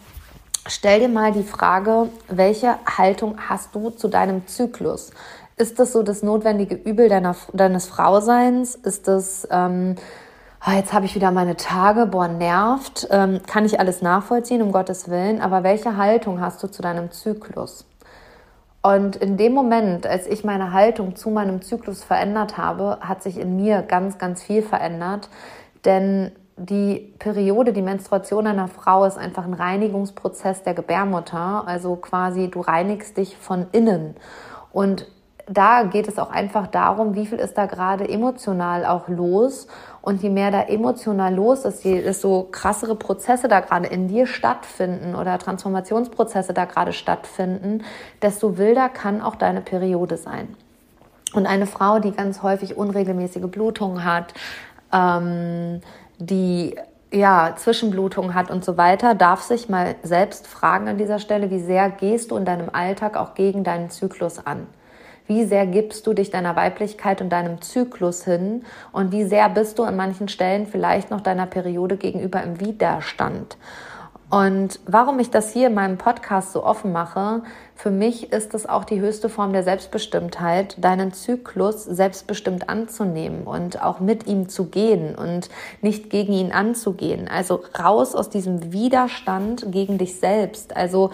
stell 0.67 0.99
dir 0.99 1.09
mal 1.09 1.31
die 1.31 1.43
Frage, 1.43 2.09
welche 2.27 2.75
Haltung 2.97 3.37
hast 3.47 3.75
du 3.75 3.91
zu 3.91 4.07
deinem 4.07 4.47
Zyklus? 4.47 5.11
Ist 5.57 5.79
das 5.79 5.93
so 5.93 6.01
das 6.01 6.23
notwendige 6.23 6.75
Übel 6.75 7.07
deiner, 7.07 7.35
deines 7.53 7.85
Frauseins? 7.85 8.73
Ist 8.73 9.07
das... 9.07 9.47
Ähm, 9.51 9.95
oh, 10.65 10.71
jetzt 10.71 10.93
habe 10.93 11.05
ich 11.05 11.15
wieder 11.15 11.31
meine 11.31 11.57
Tage, 11.57 12.05
boah, 12.05 12.27
nervt, 12.27 13.07
ähm, 13.11 13.41
kann 13.45 13.65
ich 13.65 13.79
alles 13.79 14.01
nachvollziehen, 14.01 14.61
um 14.61 14.71
Gottes 14.71 15.09
Willen, 15.09 15.41
aber 15.41 15.63
welche 15.63 15.97
Haltung 15.97 16.39
hast 16.39 16.63
du 16.63 16.67
zu 16.67 16.81
deinem 16.81 17.11
Zyklus? 17.11 17.85
Und 18.81 19.17
in 19.17 19.35
dem 19.35 19.53
Moment, 19.53 20.07
als 20.07 20.27
ich 20.27 20.45
meine 20.45 20.71
Haltung 20.71 21.17
zu 21.17 21.29
meinem 21.29 21.61
Zyklus 21.61 22.03
verändert 22.03 22.57
habe, 22.57 22.99
hat 23.01 23.21
sich 23.21 23.37
in 23.37 23.57
mir 23.57 23.81
ganz, 23.81 24.17
ganz 24.17 24.41
viel 24.41 24.61
verändert. 24.61 25.29
Denn 25.83 26.31
die 26.55 27.13
Periode, 27.19 27.73
die 27.73 27.81
Menstruation 27.81 28.47
einer 28.47 28.69
Frau 28.69 29.03
ist 29.03 29.17
einfach 29.17 29.43
ein 29.43 29.53
Reinigungsprozess 29.53 30.63
der 30.63 30.73
Gebärmutter. 30.73 31.67
Also 31.67 31.97
quasi 31.97 32.49
du 32.49 32.61
reinigst 32.61 33.17
dich 33.17 33.35
von 33.35 33.67
innen. 33.73 34.15
Und 34.71 35.05
da 35.47 35.83
geht 35.83 36.07
es 36.07 36.19
auch 36.19 36.29
einfach 36.29 36.67
darum, 36.67 37.15
wie 37.15 37.25
viel 37.25 37.39
ist 37.39 37.57
da 37.57 37.65
gerade 37.65 38.07
emotional 38.07 38.85
auch 38.85 39.07
los. 39.07 39.67
Und 40.01 40.21
je 40.21 40.29
mehr 40.29 40.51
da 40.51 40.63
emotional 40.63 41.33
los 41.33 41.65
ist, 41.65 41.83
je 41.83 42.01
desto 42.01 42.47
krassere 42.51 42.95
Prozesse 42.95 43.47
da 43.47 43.61
gerade 43.61 43.87
in 43.87 44.07
dir 44.07 44.27
stattfinden 44.27 45.15
oder 45.15 45.37
Transformationsprozesse 45.37 46.53
da 46.53 46.65
gerade 46.65 46.93
stattfinden, 46.93 47.83
desto 48.21 48.57
wilder 48.57 48.89
kann 48.89 49.21
auch 49.21 49.35
deine 49.35 49.61
Periode 49.61 50.17
sein. 50.17 50.55
Und 51.33 51.45
eine 51.45 51.65
Frau, 51.65 51.99
die 51.99 52.11
ganz 52.11 52.41
häufig 52.41 52.77
unregelmäßige 52.77 53.47
Blutungen 53.49 54.05
hat, 54.05 54.33
ähm, 54.93 55.81
die 56.19 56.75
ja, 57.11 57.53
Zwischenblutung 57.55 58.33
hat 58.33 58.49
und 58.49 58.65
so 58.65 58.77
weiter, 58.77 59.15
darf 59.15 59.41
sich 59.41 59.69
mal 59.69 59.95
selbst 60.03 60.47
fragen 60.47 60.89
an 60.89 60.97
dieser 60.97 61.19
Stelle, 61.19 61.49
wie 61.51 61.59
sehr 61.59 61.89
gehst 61.89 62.31
du 62.31 62.37
in 62.37 62.45
deinem 62.45 62.69
Alltag 62.71 63.15
auch 63.15 63.33
gegen 63.33 63.63
deinen 63.63 63.89
Zyklus 63.89 64.45
an? 64.45 64.67
Wie 65.27 65.43
sehr 65.43 65.67
gibst 65.67 66.07
du 66.07 66.13
dich 66.13 66.31
deiner 66.31 66.55
Weiblichkeit 66.55 67.21
und 67.21 67.29
deinem 67.29 67.61
Zyklus 67.61 68.23
hin? 68.23 68.63
Und 68.91 69.11
wie 69.11 69.25
sehr 69.25 69.49
bist 69.49 69.77
du 69.77 69.83
an 69.83 69.95
manchen 69.95 70.29
Stellen 70.29 70.65
vielleicht 70.65 71.11
noch 71.11 71.21
deiner 71.21 71.45
Periode 71.45 71.97
gegenüber 71.97 72.41
im 72.41 72.59
Widerstand? 72.59 73.57
Und 74.29 74.81
warum 74.85 75.19
ich 75.19 75.29
das 75.29 75.53
hier 75.53 75.67
in 75.67 75.73
meinem 75.73 75.97
Podcast 75.97 76.51
so 76.51 76.65
offen 76.65 76.91
mache, 76.91 77.43
für 77.75 77.91
mich 77.91 78.33
ist 78.33 78.53
es 78.53 78.67
auch 78.67 78.83
die 78.83 78.99
höchste 78.99 79.29
Form 79.29 79.53
der 79.53 79.63
Selbstbestimmtheit, 79.63 80.83
deinen 80.83 81.13
Zyklus 81.13 81.85
selbstbestimmt 81.85 82.67
anzunehmen 82.67 83.43
und 83.43 83.81
auch 83.81 84.01
mit 84.01 84.27
ihm 84.27 84.49
zu 84.49 84.65
gehen 84.65 85.15
und 85.15 85.49
nicht 85.81 86.09
gegen 86.09 86.33
ihn 86.33 86.51
anzugehen. 86.51 87.29
Also 87.29 87.61
raus 87.79 88.15
aus 88.15 88.29
diesem 88.29 88.73
Widerstand 88.73 89.71
gegen 89.71 89.97
dich 89.97 90.19
selbst. 90.19 90.75
Also 90.75 91.11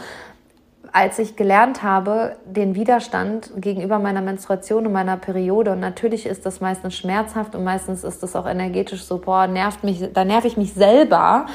als 0.93 1.17
ich 1.17 1.35
gelernt 1.35 1.81
habe, 1.81 2.37
den 2.45 2.75
Widerstand 2.75 3.51
gegenüber 3.57 3.97
meiner 3.97 4.21
Menstruation 4.21 4.85
und 4.85 4.93
meiner 4.93 5.17
Periode, 5.17 5.71
und 5.71 5.79
natürlich 5.79 6.27
ist 6.27 6.45
das 6.45 6.61
meistens 6.61 6.95
schmerzhaft 6.95 7.55
und 7.55 7.63
meistens 7.63 8.03
ist 8.03 8.21
das 8.21 8.35
auch 8.35 8.45
energetisch 8.45 9.03
so, 9.03 9.17
boah, 9.17 9.47
nervt 9.47 9.83
mich, 9.83 10.07
da 10.13 10.23
nerv 10.23 10.45
ich 10.45 10.55
mich 10.55 10.73
selber, 10.73 11.47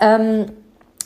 ähm, 0.00 0.46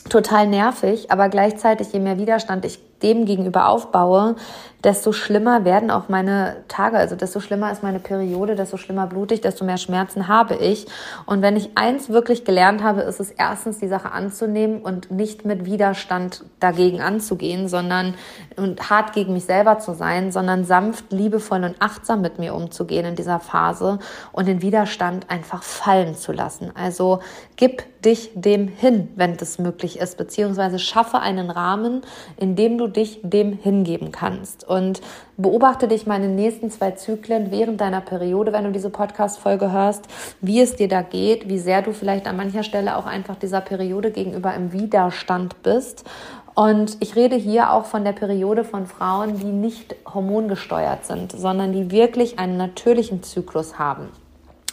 total 0.09 0.47
nervig, 0.47 1.11
aber 1.11 1.27
gleichzeitig, 1.29 1.91
je 1.91 1.99
mehr 1.99 2.19
Widerstand 2.19 2.65
ich 2.65 2.79
dem 3.03 3.25
gegenüber 3.25 3.67
aufbaue, 3.69 4.35
desto 4.83 5.11
schlimmer 5.11 5.63
werden 5.63 5.91
auch 5.91 6.09
meine 6.09 6.57
Tage, 6.67 6.97
also 6.97 7.15
desto 7.15 7.39
schlimmer 7.39 7.71
ist 7.71 7.83
meine 7.83 7.99
Periode, 7.99 8.55
desto 8.55 8.77
schlimmer 8.77 9.05
blutig, 9.05 9.41
desto 9.41 9.63
mehr 9.63 9.77
Schmerzen 9.77 10.27
habe 10.27 10.55
ich. 10.55 10.87
Und 11.25 11.41
wenn 11.41 11.55
ich 11.55 11.71
eins 11.75 12.09
wirklich 12.09 12.45
gelernt 12.45 12.81
habe, 12.83 13.01
ist 13.01 13.19
es 13.19 13.29
erstens, 13.31 13.79
die 13.79 13.87
Sache 13.87 14.11
anzunehmen 14.11 14.81
und 14.81 15.11
nicht 15.11 15.45
mit 15.45 15.65
Widerstand 15.65 16.43
dagegen 16.59 17.01
anzugehen, 17.01 17.67
sondern 17.67 18.15
und 18.57 18.89
hart 18.89 19.13
gegen 19.13 19.33
mich 19.33 19.45
selber 19.45 19.79
zu 19.79 19.93
sein, 19.93 20.31
sondern 20.31 20.65
sanft, 20.65 21.11
liebevoll 21.11 21.63
und 21.63 21.75
achtsam 21.79 22.21
mit 22.21 22.39
mir 22.39 22.55
umzugehen 22.55 23.05
in 23.05 23.15
dieser 23.15 23.39
Phase 23.39 23.99
und 24.31 24.47
den 24.47 24.61
Widerstand 24.61 25.29
einfach 25.29 25.63
fallen 25.63 26.15
zu 26.15 26.31
lassen. 26.31 26.71
Also 26.75 27.19
gib 27.55 28.01
dich 28.01 28.31
dem 28.33 28.67
hin, 28.67 29.09
wenn 29.15 29.37
das 29.37 29.59
möglich 29.59 29.99
ist, 29.99 30.17
beziehungsweise 30.17 30.79
schaffe 30.79 31.19
einen 31.19 31.49
Rahmen, 31.51 32.01
in 32.37 32.55
dem 32.55 32.77
du 32.77 32.87
dich 32.91 33.19
dem 33.23 33.53
hingeben 33.53 34.11
kannst. 34.11 34.67
Und 34.67 35.01
beobachte 35.37 35.87
dich 35.87 36.05
meine 36.05 36.27
nächsten 36.27 36.69
zwei 36.69 36.91
Zyklen 36.91 37.51
während 37.51 37.81
deiner 37.81 38.01
Periode, 38.01 38.53
wenn 38.53 38.65
du 38.65 38.71
diese 38.71 38.89
Podcast-Folge 38.89 39.71
hörst, 39.71 40.05
wie 40.41 40.61
es 40.61 40.75
dir 40.75 40.87
da 40.87 41.01
geht, 41.01 41.49
wie 41.49 41.59
sehr 41.59 41.81
du 41.81 41.93
vielleicht 41.93 42.27
an 42.27 42.37
mancher 42.37 42.63
Stelle 42.63 42.97
auch 42.97 43.05
einfach 43.05 43.35
dieser 43.35 43.61
Periode 43.61 44.11
gegenüber 44.11 44.53
im 44.53 44.71
Widerstand 44.71 45.63
bist. 45.63 46.05
Und 46.53 46.97
ich 46.99 47.15
rede 47.15 47.35
hier 47.35 47.71
auch 47.71 47.85
von 47.85 48.03
der 48.03 48.11
Periode 48.11 48.63
von 48.63 48.85
Frauen, 48.85 49.39
die 49.39 49.45
nicht 49.45 49.95
hormongesteuert 50.13 51.05
sind, 51.05 51.31
sondern 51.31 51.71
die 51.71 51.91
wirklich 51.91 52.39
einen 52.39 52.57
natürlichen 52.57 53.23
Zyklus 53.23 53.79
haben. 53.79 54.09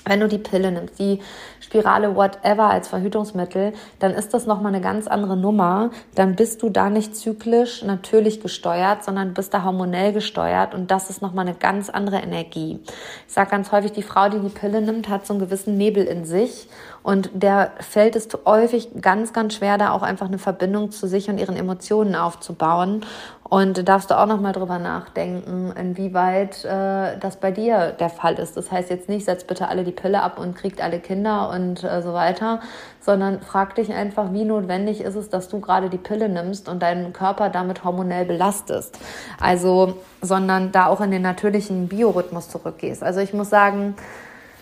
Wenn 0.09 0.21
du 0.21 0.29
die 0.29 0.39
Pille 0.39 0.73
nimmst, 0.73 0.99
die 0.99 1.21
Spirale, 1.61 2.17
whatever 2.17 2.71
als 2.71 2.89
Verhütungsmittel, 2.89 3.73
dann 3.99 4.13
ist 4.13 4.35
das 4.35 4.47
nochmal 4.47 4.75
eine 4.75 4.83
ganz 4.83 5.07
andere 5.07 5.37
Nummer. 5.37 5.91
Dann 6.15 6.35
bist 6.35 6.63
du 6.63 6.71
da 6.71 6.91
nicht 6.91 7.17
zyklisch 7.17 7.83
natürlich 7.83 8.41
gesteuert, 8.41 9.05
sondern 9.05 9.35
bist 9.35 9.55
da 9.55 9.65
hormonell 9.65 10.13
gesteuert 10.13 10.75
und 10.75 10.91
das 10.91 11.11
ist 11.11 11.23
nochmal 11.23 11.47
eine 11.47 11.57
ganz 11.57 11.91
andere 11.91 12.17
Energie. 12.17 12.81
Ich 13.27 13.35
sage 13.35 13.51
ganz 13.51 13.71
häufig, 13.71 13.93
die 13.93 14.03
Frau, 14.03 14.29
die 14.29 14.41
die 14.41 14.49
Pille 14.49 14.81
nimmt, 14.81 15.09
hat 15.09 15.27
so 15.27 15.35
einen 15.35 15.41
gewissen 15.41 15.77
Nebel 15.77 16.05
in 16.05 16.25
sich 16.25 16.69
und 17.09 17.31
der 17.33 17.71
fällt 17.81 18.17
es 18.17 18.29
häufig 18.45 18.91
ganz, 19.01 19.33
ganz 19.33 19.55
schwer, 19.55 19.79
da 19.79 19.93
auch 19.93 20.03
einfach 20.03 20.27
eine 20.27 20.37
Verbindung 20.37 20.91
zu 20.91 21.09
sich 21.09 21.31
und 21.31 21.39
ihren 21.39 21.57
Emotionen 21.57 22.15
aufzubauen. 22.15 23.01
Und 23.45 23.79
da 23.79 23.83
darfst 23.83 24.11
du 24.11 24.19
auch 24.19 24.27
noch 24.27 24.43
mal 24.43 24.53
drüber 24.53 24.79
nachdenken, 24.79 25.73
inwieweit 25.75 26.67
äh, 26.67 27.17
das 27.19 27.37
bei 27.41 27.51
dir 27.51 27.93
der 27.93 28.11
Fall 28.11 28.35
ist. 28.35 28.59
Das 28.59 28.71
heißt 28.71 28.91
jetzt 28.91 29.09
nicht, 29.09 29.25
setz 29.25 29.45
bitte 29.45 29.69
alle 29.69 29.85
die 29.85 29.93
Pille 29.93 30.23
ab 30.23 30.39
und 30.39 30.55
kriegt 30.55 30.83
alle 30.83 31.01
Kinder 31.01 31.49
und 31.49 31.83
äh, 31.83 32.03
so 32.03 32.13
weiter, 32.13 32.61
sondern 33.01 33.41
frag 33.41 33.75
dich 33.77 33.91
einfach, 33.91 34.35
wie 34.35 34.45
notwendig 34.45 35.01
ist 35.01 35.15
es, 35.15 35.31
dass 35.31 35.49
du 35.49 35.61
gerade 35.61 35.89
die 35.89 35.97
Pille 35.97 36.29
nimmst 36.29 36.69
und 36.69 36.83
deinen 36.83 37.15
Körper 37.15 37.49
damit 37.49 37.85
hormonell 37.85 38.27
belastest. 38.27 38.99
Also, 39.41 39.95
sondern 40.21 40.73
da 40.73 40.89
auch 40.89 41.01
in 41.01 41.11
den 41.11 41.23
natürlichen 41.23 41.89
Biorhythmus 41.89 42.51
zurückgehst. 42.51 43.03
Also 43.03 43.21
ich 43.21 43.33
muss 43.33 43.49
sagen, 43.49 43.97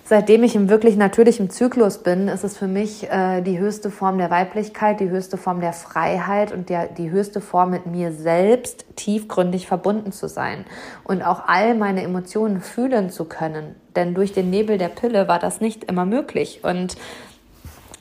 seitdem 0.08 0.44
ich 0.44 0.54
im 0.54 0.68
wirklich 0.68 0.96
natürlichen 0.96 1.50
Zyklus 1.50 1.98
bin, 1.98 2.28
ist 2.28 2.44
es 2.44 2.56
für 2.56 2.68
mich 2.68 3.10
äh, 3.10 3.42
die 3.42 3.58
höchste 3.58 3.90
Form 3.90 4.18
der 4.18 4.30
Weiblichkeit, 4.30 5.00
die 5.00 5.10
höchste 5.10 5.36
Form 5.36 5.60
der 5.60 5.72
Freiheit 5.72 6.52
und 6.52 6.68
der, 6.68 6.86
die 6.86 7.10
höchste 7.10 7.40
Form 7.40 7.70
mit 7.70 7.86
mir 7.86 8.12
selbst 8.12 8.86
tiefgründig 8.94 9.66
verbunden 9.66 10.12
zu 10.12 10.28
sein 10.28 10.64
und 11.04 11.22
auch 11.22 11.42
all 11.46 11.74
meine 11.74 12.02
Emotionen 12.02 12.60
fühlen 12.60 13.10
zu 13.10 13.24
können. 13.24 13.74
Denn 13.96 14.14
durch 14.14 14.32
den 14.32 14.50
Nebel 14.50 14.78
der 14.78 14.88
Pille 14.88 15.26
war 15.26 15.40
das 15.40 15.60
nicht 15.60 15.84
immer 15.84 16.06
möglich 16.06 16.60
und 16.62 16.96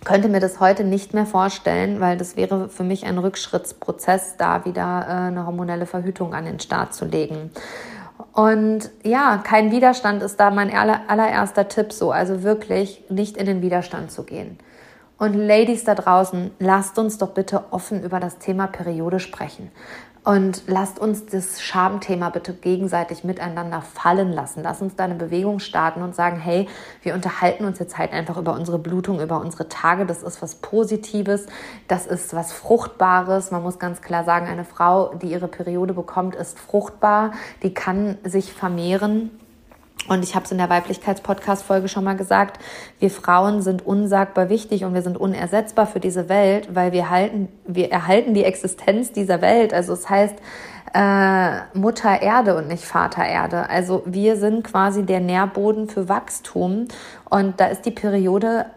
könnte 0.03 0.29
mir 0.29 0.39
das 0.39 0.59
heute 0.59 0.83
nicht 0.83 1.15
mehr 1.15 1.25
vorstellen, 1.25 1.99
weil 1.99 2.17
das 2.17 2.35
wäre 2.35 2.69
für 2.69 2.83
mich 2.83 3.05
ein 3.07 3.17
Rückschrittsprozess, 3.17 4.37
da 4.37 4.63
wieder 4.63 5.05
äh, 5.07 5.11
eine 5.11 5.47
hormonelle 5.47 5.87
Verhütung 5.87 6.35
an 6.35 6.45
den 6.45 6.59
Start 6.59 6.93
zu 6.93 7.05
legen. 7.05 7.49
Und 8.35 8.91
ja, 9.03 9.37
kein 9.37 9.71
Widerstand 9.71 10.21
ist 10.21 10.41
da 10.41 10.51
mein 10.51 10.69
allererster 10.69 11.69
Tipp 11.69 11.93
so. 11.93 12.11
Also 12.11 12.43
wirklich 12.43 13.01
nicht 13.09 13.37
in 13.37 13.45
den 13.45 13.61
Widerstand 13.61 14.11
zu 14.11 14.23
gehen. 14.23 14.59
Und 15.17 15.35
Ladies 15.35 15.85
da 15.85 15.95
draußen, 15.95 16.51
lasst 16.59 16.99
uns 16.99 17.17
doch 17.17 17.29
bitte 17.29 17.63
offen 17.71 18.03
über 18.03 18.19
das 18.19 18.37
Thema 18.37 18.67
Periode 18.67 19.21
sprechen. 19.21 19.71
Und 20.25 20.63
lasst 20.65 20.97
uns 20.97 21.27
das 21.27 21.61
Schamthema 21.61 22.31
bitte 22.31 22.55
gegenseitig 22.55 23.23
miteinander 23.23 23.83
fallen 23.83 24.33
lassen. 24.33 24.63
Lass 24.63 24.81
uns 24.81 24.95
da 24.95 25.03
eine 25.03 25.13
Bewegung 25.13 25.59
starten 25.59 26.01
und 26.01 26.15
sagen, 26.15 26.39
hey, 26.39 26.67
wir 27.03 27.13
unterhalten 27.13 27.63
uns 27.63 27.77
jetzt 27.77 27.99
halt 27.99 28.11
einfach 28.11 28.35
über 28.37 28.53
unsere 28.53 28.79
Blutung, 28.79 29.21
über 29.21 29.39
unsere 29.39 29.69
Tage. 29.69 30.07
Das 30.07 30.23
ist 30.23 30.41
was 30.41 30.55
Positives, 30.55 31.45
das 31.87 32.07
ist 32.07 32.33
was 32.33 32.51
Fruchtbares. 32.51 33.51
Man 33.51 33.61
muss 33.61 33.77
ganz 33.77 34.01
klar 34.01 34.23
sagen, 34.23 34.47
eine 34.47 34.65
Frau, 34.65 35.13
die 35.13 35.27
ihre 35.27 35.47
Periode 35.47 35.93
bekommt, 35.93 36.33
ist 36.33 36.57
fruchtbar. 36.59 37.33
Die 37.61 37.75
kann 37.75 38.17
sich 38.23 38.51
vermehren 38.51 39.29
und 40.07 40.23
ich 40.23 40.35
habe 40.35 40.45
es 40.45 40.51
in 40.51 40.57
der 40.57 40.69
Weiblichkeitspodcast-Folge 40.69 41.87
schon 41.87 42.03
mal 42.03 42.15
gesagt, 42.15 42.59
wir 42.99 43.09
Frauen 43.09 43.61
sind 43.61 43.85
unsagbar 43.85 44.49
wichtig 44.49 44.83
und 44.83 44.93
wir 44.93 45.01
sind 45.01 45.17
unersetzbar 45.17 45.87
für 45.87 45.99
diese 45.99 46.29
Welt, 46.29 46.75
weil 46.75 46.91
wir 46.91 47.09
halten, 47.09 47.47
wir 47.65 47.91
erhalten 47.91 48.33
die 48.33 48.43
Existenz 48.43 49.11
dieser 49.11 49.41
Welt. 49.41 49.73
Also 49.73 49.93
es 49.93 50.09
heißt 50.09 50.35
äh, 50.93 51.77
Mutter 51.77 52.21
Erde 52.21 52.55
und 52.55 52.67
nicht 52.67 52.85
Vater 52.85 53.25
Erde. 53.25 53.69
Also 53.69 54.03
wir 54.05 54.37
sind 54.37 54.63
quasi 54.63 55.03
der 55.03 55.19
Nährboden 55.19 55.89
für 55.89 56.07
Wachstum 56.07 56.87
und 57.29 57.59
da 57.59 57.67
ist 57.67 57.85
die 57.85 57.91
Periode 57.91 58.67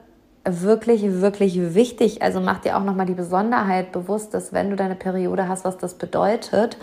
wirklich, 0.45 1.03
wirklich 1.21 1.75
wichtig. 1.75 2.23
Also 2.23 2.41
mach 2.41 2.59
dir 2.61 2.79
auch 2.79 2.85
nochmal 2.85 3.07
die 3.07 3.15
Besonderheit 3.15 3.93
bewusst, 3.93 4.33
dass 4.33 4.53
wenn 4.53 4.71
du 4.71 4.77
deine 4.77 4.95
Periode 4.95 5.47
hast, 5.47 5.65
was 5.65 5.77
das 5.77 5.95
bedeutet 5.95 6.79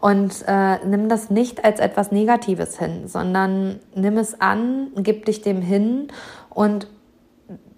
und 0.00 0.44
äh, 0.46 0.84
nimm 0.84 1.08
das 1.08 1.30
nicht 1.30 1.64
als 1.64 1.80
etwas 1.80 2.12
Negatives 2.12 2.78
hin, 2.78 3.06
sondern 3.06 3.80
nimm 3.94 4.18
es 4.18 4.40
an, 4.40 4.88
gib 4.96 5.24
dich 5.26 5.42
dem 5.42 5.62
hin 5.62 6.08
und 6.50 6.88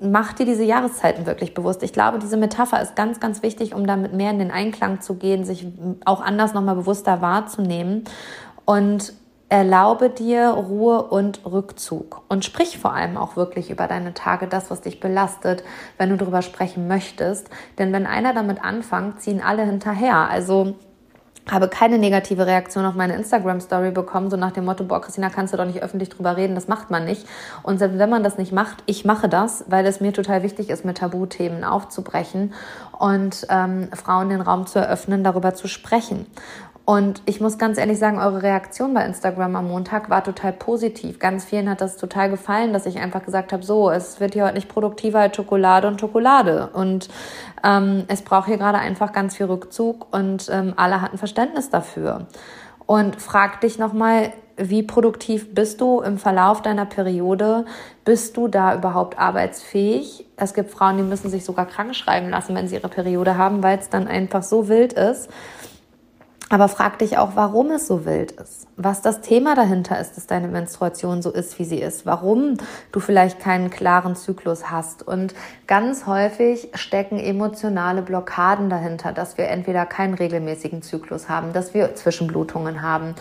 mach 0.00 0.32
dir 0.32 0.46
diese 0.46 0.64
Jahreszeiten 0.64 1.26
wirklich 1.26 1.54
bewusst. 1.54 1.82
Ich 1.82 1.92
glaube, 1.92 2.18
diese 2.18 2.36
Metapher 2.36 2.80
ist 2.80 2.96
ganz, 2.96 3.20
ganz 3.20 3.42
wichtig, 3.42 3.74
um 3.74 3.86
damit 3.86 4.12
mehr 4.12 4.30
in 4.30 4.38
den 4.38 4.50
Einklang 4.50 5.00
zu 5.00 5.14
gehen, 5.14 5.44
sich 5.44 5.66
auch 6.04 6.20
anders 6.20 6.54
nochmal 6.54 6.76
bewusster 6.76 7.20
wahrzunehmen 7.20 8.04
und 8.64 9.12
erlaube 9.48 10.10
dir 10.10 10.48
Ruhe 10.48 11.02
und 11.02 11.46
Rückzug 11.46 12.22
und 12.28 12.44
sprich 12.44 12.78
vor 12.78 12.94
allem 12.94 13.16
auch 13.16 13.36
wirklich 13.36 13.70
über 13.70 13.86
deine 13.86 14.12
Tage, 14.12 14.48
das, 14.48 14.70
was 14.70 14.80
dich 14.80 14.98
belastet, 14.98 15.62
wenn 15.98 16.10
du 16.10 16.16
darüber 16.16 16.42
sprechen 16.42 16.88
möchtest. 16.88 17.48
Denn 17.78 17.92
wenn 17.92 18.06
einer 18.06 18.34
damit 18.34 18.62
anfängt, 18.64 19.20
ziehen 19.20 19.40
alle 19.40 19.64
hinterher. 19.64 20.28
Also 20.28 20.74
habe 21.50 21.68
keine 21.68 21.98
negative 21.98 22.46
Reaktion 22.46 22.84
auf 22.84 22.94
meine 22.94 23.14
Instagram-Story 23.14 23.92
bekommen, 23.92 24.30
so 24.30 24.36
nach 24.36 24.50
dem 24.50 24.64
Motto, 24.64 24.84
boah, 24.84 25.00
Christina, 25.00 25.30
kannst 25.30 25.52
du 25.52 25.56
doch 25.56 25.64
nicht 25.64 25.82
öffentlich 25.82 26.08
drüber 26.08 26.36
reden, 26.36 26.54
das 26.54 26.66
macht 26.66 26.90
man 26.90 27.04
nicht. 27.04 27.26
Und 27.62 27.78
selbst 27.78 27.98
wenn 27.98 28.10
man 28.10 28.24
das 28.24 28.36
nicht 28.36 28.52
macht, 28.52 28.82
ich 28.86 29.04
mache 29.04 29.28
das, 29.28 29.64
weil 29.68 29.86
es 29.86 30.00
mir 30.00 30.12
total 30.12 30.42
wichtig 30.42 30.70
ist, 30.70 30.84
mit 30.84 30.98
Tabuthemen 30.98 31.62
aufzubrechen 31.62 32.52
und 32.98 33.46
ähm, 33.48 33.88
Frauen 33.94 34.28
den 34.28 34.40
Raum 34.40 34.66
zu 34.66 34.80
eröffnen, 34.80 35.22
darüber 35.22 35.54
zu 35.54 35.68
sprechen. 35.68 36.26
Und 36.86 37.20
ich 37.26 37.40
muss 37.40 37.58
ganz 37.58 37.78
ehrlich 37.78 37.98
sagen, 37.98 38.20
eure 38.20 38.44
Reaktion 38.44 38.94
bei 38.94 39.04
Instagram 39.04 39.56
am 39.56 39.66
Montag 39.66 40.08
war 40.08 40.22
total 40.22 40.52
positiv. 40.52 41.18
Ganz 41.18 41.44
vielen 41.44 41.68
hat 41.68 41.80
das 41.80 41.96
total 41.96 42.30
gefallen, 42.30 42.72
dass 42.72 42.86
ich 42.86 43.00
einfach 43.00 43.24
gesagt 43.24 43.52
habe, 43.52 43.64
so, 43.64 43.90
es 43.90 44.20
wird 44.20 44.34
hier 44.34 44.44
heute 44.44 44.54
nicht 44.54 44.68
produktiver 44.68 45.18
als 45.18 45.34
Schokolade 45.34 45.88
und 45.88 46.00
Schokolade. 46.00 46.70
Und 46.72 47.08
ähm, 47.64 48.04
es 48.06 48.22
braucht 48.22 48.46
hier 48.46 48.56
gerade 48.56 48.78
einfach 48.78 49.12
ganz 49.12 49.36
viel 49.36 49.46
Rückzug 49.46 50.14
und 50.14 50.48
ähm, 50.48 50.74
alle 50.76 51.00
hatten 51.00 51.18
Verständnis 51.18 51.70
dafür. 51.70 52.28
Und 52.86 53.20
frag 53.20 53.60
dich 53.62 53.80
nochmal, 53.80 54.32
wie 54.56 54.84
produktiv 54.84 55.54
bist 55.54 55.80
du 55.80 56.00
im 56.02 56.18
Verlauf 56.18 56.62
deiner 56.62 56.86
Periode? 56.86 57.64
Bist 58.04 58.36
du 58.36 58.46
da 58.46 58.76
überhaupt 58.76 59.18
arbeitsfähig? 59.18 60.24
Es 60.36 60.54
gibt 60.54 60.70
Frauen, 60.70 60.98
die 60.98 61.02
müssen 61.02 61.30
sich 61.30 61.44
sogar 61.44 61.66
krank 61.66 61.96
schreiben 61.96 62.30
lassen, 62.30 62.54
wenn 62.54 62.68
sie 62.68 62.76
ihre 62.76 62.88
Periode 62.88 63.36
haben, 63.36 63.64
weil 63.64 63.76
es 63.76 63.90
dann 63.90 64.06
einfach 64.06 64.44
so 64.44 64.68
wild 64.68 64.92
ist. 64.92 65.28
Aber 66.48 66.68
frag 66.68 67.00
dich 67.00 67.18
auch, 67.18 67.30
warum 67.34 67.72
es 67.72 67.88
so 67.88 68.04
wild 68.04 68.30
ist. 68.32 68.68
Was 68.76 69.02
das 69.02 69.20
Thema 69.20 69.56
dahinter 69.56 69.98
ist, 69.98 70.16
dass 70.16 70.28
deine 70.28 70.46
Menstruation 70.46 71.20
so 71.20 71.32
ist, 71.32 71.58
wie 71.58 71.64
sie 71.64 71.80
ist. 71.80 72.06
Warum 72.06 72.56
du 72.92 73.00
vielleicht 73.00 73.40
keinen 73.40 73.68
klaren 73.68 74.14
Zyklus 74.14 74.70
hast. 74.70 75.02
Und 75.02 75.34
ganz 75.66 76.06
häufig 76.06 76.68
stecken 76.74 77.18
emotionale 77.18 78.02
Blockaden 78.02 78.70
dahinter, 78.70 79.12
dass 79.12 79.38
wir 79.38 79.48
entweder 79.48 79.86
keinen 79.86 80.14
regelmäßigen 80.14 80.82
Zyklus 80.82 81.28
haben, 81.28 81.52
dass 81.52 81.74
wir 81.74 81.96
Zwischenblutungen 81.96 82.80
haben, 82.80 83.16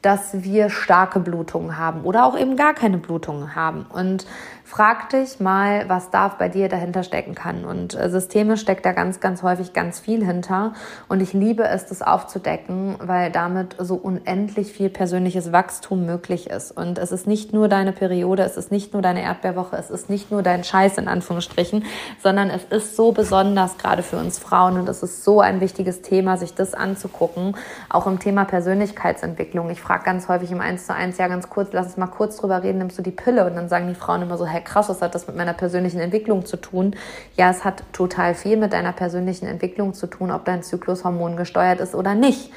dass 0.00 0.42
wir 0.42 0.70
starke 0.70 1.20
Blutungen 1.20 1.76
haben 1.76 2.04
oder 2.04 2.24
auch 2.24 2.38
eben 2.38 2.56
gar 2.56 2.72
keine 2.72 2.96
Blutungen 2.96 3.54
haben. 3.54 3.84
Und 3.92 4.26
frag 4.70 5.08
dich 5.08 5.40
mal, 5.40 5.88
was 5.88 6.10
da 6.10 6.28
bei 6.28 6.48
dir 6.48 6.68
dahinter 6.68 7.02
stecken 7.02 7.34
kann. 7.34 7.64
Und 7.64 7.98
äh, 7.98 8.08
systemisch 8.08 8.60
steckt 8.60 8.86
da 8.86 8.92
ganz, 8.92 9.18
ganz 9.18 9.42
häufig 9.42 9.72
ganz 9.72 9.98
viel 9.98 10.24
hinter. 10.24 10.74
Und 11.08 11.20
ich 11.20 11.32
liebe 11.32 11.64
es, 11.64 11.86
das 11.86 12.02
aufzudecken, 12.02 12.94
weil 13.00 13.32
damit 13.32 13.74
so 13.80 13.96
unendlich 13.96 14.72
viel 14.72 14.88
persönliches 14.88 15.50
Wachstum 15.50 16.06
möglich 16.06 16.48
ist. 16.48 16.70
Und 16.70 16.98
es 16.98 17.10
ist 17.10 17.26
nicht 17.26 17.52
nur 17.52 17.66
deine 17.66 17.90
Periode, 17.90 18.44
es 18.44 18.56
ist 18.56 18.70
nicht 18.70 18.92
nur 18.92 19.02
deine 19.02 19.22
Erdbeerwoche, 19.22 19.74
es 19.74 19.90
ist 19.90 20.08
nicht 20.08 20.30
nur 20.30 20.44
dein 20.44 20.62
Scheiß 20.62 20.98
in 20.98 21.08
Anführungsstrichen, 21.08 21.84
sondern 22.22 22.48
es 22.48 22.62
ist 22.64 22.94
so 22.94 23.10
besonders 23.10 23.76
gerade 23.76 24.04
für 24.04 24.18
uns 24.18 24.38
Frauen 24.38 24.78
und 24.78 24.88
es 24.88 25.02
ist 25.02 25.24
so 25.24 25.40
ein 25.40 25.60
wichtiges 25.60 26.00
Thema, 26.00 26.36
sich 26.36 26.54
das 26.54 26.74
anzugucken. 26.74 27.56
Auch 27.88 28.06
im 28.06 28.20
Thema 28.20 28.44
Persönlichkeitsentwicklung. 28.44 29.68
Ich 29.70 29.80
frage 29.80 30.04
ganz 30.04 30.28
häufig 30.28 30.52
im 30.52 30.60
1 30.60 30.86
zu 30.86 30.94
1, 30.94 31.18
ja 31.18 31.26
ganz 31.26 31.50
kurz, 31.50 31.70
lass 31.72 31.86
uns 31.86 31.96
mal 31.96 32.06
kurz 32.06 32.36
drüber 32.36 32.62
reden, 32.62 32.78
nimmst 32.78 32.96
du 32.96 33.02
die 33.02 33.10
Pille? 33.10 33.44
Und 33.46 33.56
dann 33.56 33.68
sagen 33.68 33.88
die 33.88 33.96
Frauen 33.96 34.22
immer 34.22 34.38
so, 34.38 34.46
hey 34.46 34.59
krass, 34.60 34.88
was 34.88 35.02
hat 35.02 35.14
das 35.14 35.26
mit 35.26 35.36
meiner 35.36 35.52
persönlichen 35.52 36.00
Entwicklung 36.00 36.46
zu 36.46 36.56
tun? 36.56 36.94
Ja, 37.36 37.50
es 37.50 37.64
hat 37.64 37.82
total 37.92 38.34
viel 38.34 38.56
mit 38.56 38.72
deiner 38.72 38.92
persönlichen 38.92 39.46
Entwicklung 39.46 39.94
zu 39.94 40.06
tun, 40.06 40.30
ob 40.30 40.44
dein 40.44 40.62
Zyklushormon 40.62 41.36
gesteuert 41.36 41.80
ist 41.80 41.94
oder 41.94 42.14
nicht. 42.14 42.52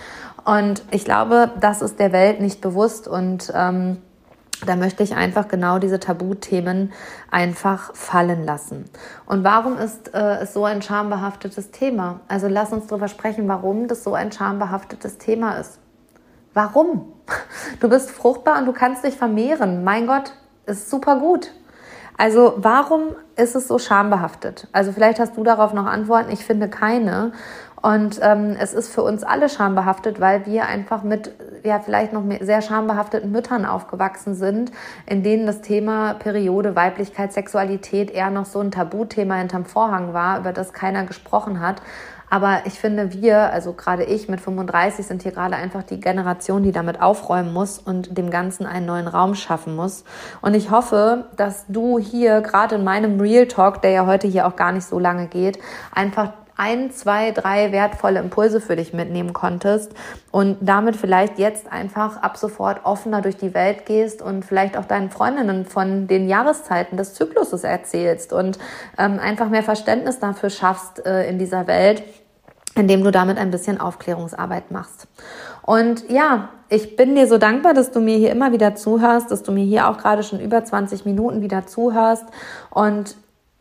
Und 0.46 0.84
ich 0.92 1.06
glaube, 1.06 1.52
das 1.60 1.82
ist 1.82 2.00
der 2.00 2.12
Welt 2.12 2.42
nicht 2.42 2.62
bewusst 2.62 3.08
und 3.08 3.52
ähm, 3.56 3.98
da 4.66 4.76
möchte 4.76 5.04
ich 5.04 5.16
einfach 5.16 5.48
genau 5.48 5.80
diese 5.80 6.00
Tabuthemen 6.00 6.94
einfach 7.32 7.94
fallen 7.96 8.46
lassen. 8.46 8.86
Und 9.26 9.44
warum 9.44 9.78
ist 9.78 10.14
äh, 10.14 10.38
es 10.42 10.54
so 10.54 10.66
ein 10.66 10.82
schambehaftetes 10.82 11.72
Thema? 11.72 12.22
Also 12.28 12.48
lass 12.48 12.72
uns 12.72 12.88
darüber 12.88 13.08
sprechen, 13.08 13.48
warum 13.48 13.88
das 13.88 14.04
so 14.04 14.14
ein 14.14 14.32
schambehaftetes 14.32 15.18
Thema 15.18 15.58
ist. 15.58 15.80
Warum? 16.54 17.14
Du 17.80 17.90
bist 17.90 18.12
fruchtbar 18.12 18.60
und 18.60 18.66
du 18.66 18.74
kannst 18.74 19.04
dich 19.04 19.16
vermehren. 19.16 19.84
Mein 19.84 20.08
Gott, 20.08 20.34
ist 20.66 20.90
super 20.90 21.18
gut. 21.18 21.52
Also 22.18 22.54
warum 22.58 23.16
ist 23.36 23.56
es 23.56 23.68
so 23.68 23.80
schambehaftet? 23.80 24.68
Also 24.72 24.92
vielleicht 24.92 25.20
hast 25.20 25.36
du 25.36 25.44
darauf 25.44 25.74
noch 25.74 25.86
Antworten. 25.86 26.32
Ich 26.32 26.46
finde 26.46 26.70
keine. 26.70 27.32
Und 27.82 28.20
ähm, 28.22 28.56
es 28.58 28.74
ist 28.74 28.94
für 28.94 29.02
uns 29.04 29.24
alle 29.24 29.50
schambehaftet, 29.50 30.22
weil 30.22 30.46
wir 30.46 30.68
einfach 30.68 31.04
mit 31.04 31.36
ja 31.66 31.80
vielleicht 31.80 32.14
noch 32.14 32.24
sehr 32.40 32.62
schambehafteten 32.62 33.32
Müttern 33.32 33.66
aufgewachsen 33.66 34.36
sind, 34.36 34.72
in 35.06 35.22
denen 35.22 35.46
das 35.46 35.60
Thema 35.60 36.14
Periode, 36.14 36.78
Weiblichkeit, 36.78 37.34
Sexualität 37.34 38.10
eher 38.10 38.30
noch 38.30 38.46
so 38.46 38.62
ein 38.62 38.72
Tabuthema 38.72 39.36
hinterm 39.36 39.66
Vorhang 39.66 40.14
war, 40.14 40.40
über 40.40 40.54
das 40.54 40.72
keiner 40.72 41.04
gesprochen 41.04 41.60
hat. 41.60 41.82
Aber 42.34 42.62
ich 42.66 42.80
finde, 42.80 43.14
wir, 43.14 43.54
also 43.54 43.74
gerade 43.74 44.06
ich 44.06 44.28
mit 44.28 44.42
35, 44.42 45.06
sind 45.06 45.22
hier 45.22 45.34
gerade 45.34 45.56
einfach 45.56 45.84
die 45.84 46.00
Generation, 46.00 46.64
die 46.64 46.72
damit 46.72 47.00
aufräumen 47.00 47.54
muss 47.54 47.78
und 47.78 48.18
dem 48.18 48.32
Ganzen 48.32 48.66
einen 48.66 48.88
neuen 48.88 49.08
Raum 49.08 49.36
schaffen 49.36 49.76
muss. 49.76 50.04
Und 50.42 50.56
ich 50.56 50.72
hoffe, 50.72 51.26
dass 51.38 51.66
du 51.68 52.00
hier 52.00 52.42
gerade 52.42 52.74
in 52.74 52.84
meinem 52.84 53.20
Real 53.20 53.46
Talk, 53.46 53.84
der 53.84 53.92
ja 53.92 54.08
heute 54.08 54.28
hier 54.28 54.48
auch 54.48 54.56
gar 54.56 54.72
nicht 54.72 54.88
so 54.88 54.98
lange 54.98 55.28
geht, 55.28 55.60
einfach 55.94 56.32
ein, 56.56 56.90
zwei, 56.92 57.32
drei 57.32 57.72
wertvolle 57.72 58.20
Impulse 58.20 58.62
für 58.62 58.76
dich 58.76 58.94
mitnehmen 58.94 59.34
konntest 59.34 59.92
und 60.32 60.58
damit 60.62 60.96
vielleicht 60.96 61.38
jetzt 61.38 61.72
einfach 61.72 62.18
ab 62.18 62.38
sofort 62.38 62.84
offener 62.84 63.22
durch 63.22 63.38
die 63.38 63.54
Welt 63.54 63.86
gehst 63.86 64.22
und 64.24 64.44
vielleicht 64.44 64.78
auch 64.78 64.86
deinen 64.86 65.10
Freundinnen 65.10 65.66
von 65.66 66.08
den 66.08 66.28
Jahreszeiten 66.28 66.98
des 66.98 67.14
Zykluses 67.14 67.64
erzählst 67.64 68.34
und 68.34 68.58
ähm, 68.98 69.20
einfach 69.20 69.50
mehr 69.50 69.64
Verständnis 69.64 70.20
dafür 70.20 70.50
schaffst 70.50 71.06
äh, 71.06 71.28
in 71.28 71.38
dieser 71.38 71.68
Welt 71.68 72.04
indem 72.76 73.04
du 73.04 73.12
damit 73.12 73.38
ein 73.38 73.52
bisschen 73.52 73.80
Aufklärungsarbeit 73.80 74.72
machst. 74.72 75.08
Und 75.62 76.10
ja, 76.10 76.50
ich 76.70 76.96
bin 76.96 77.16
dir 77.16 77.28
so 77.28 77.38
dankbar, 77.38 77.74
dass 77.74 77.92
du 77.92 78.00
mir 78.00 78.18
hier 78.18 78.32
immer 78.32 78.52
wieder 78.52 78.76
zuhörst, 78.76 79.32
dass 79.32 79.44
du 79.44 79.52
mir 79.52 79.64
hier 79.64 79.88
auch 79.88 79.98
gerade 79.98 80.24
schon 80.24 80.40
über 80.40 80.64
20 80.64 81.06
Minuten 81.06 81.42
wieder 81.42 81.68
zuhörst 81.68 82.26
und 82.70 83.16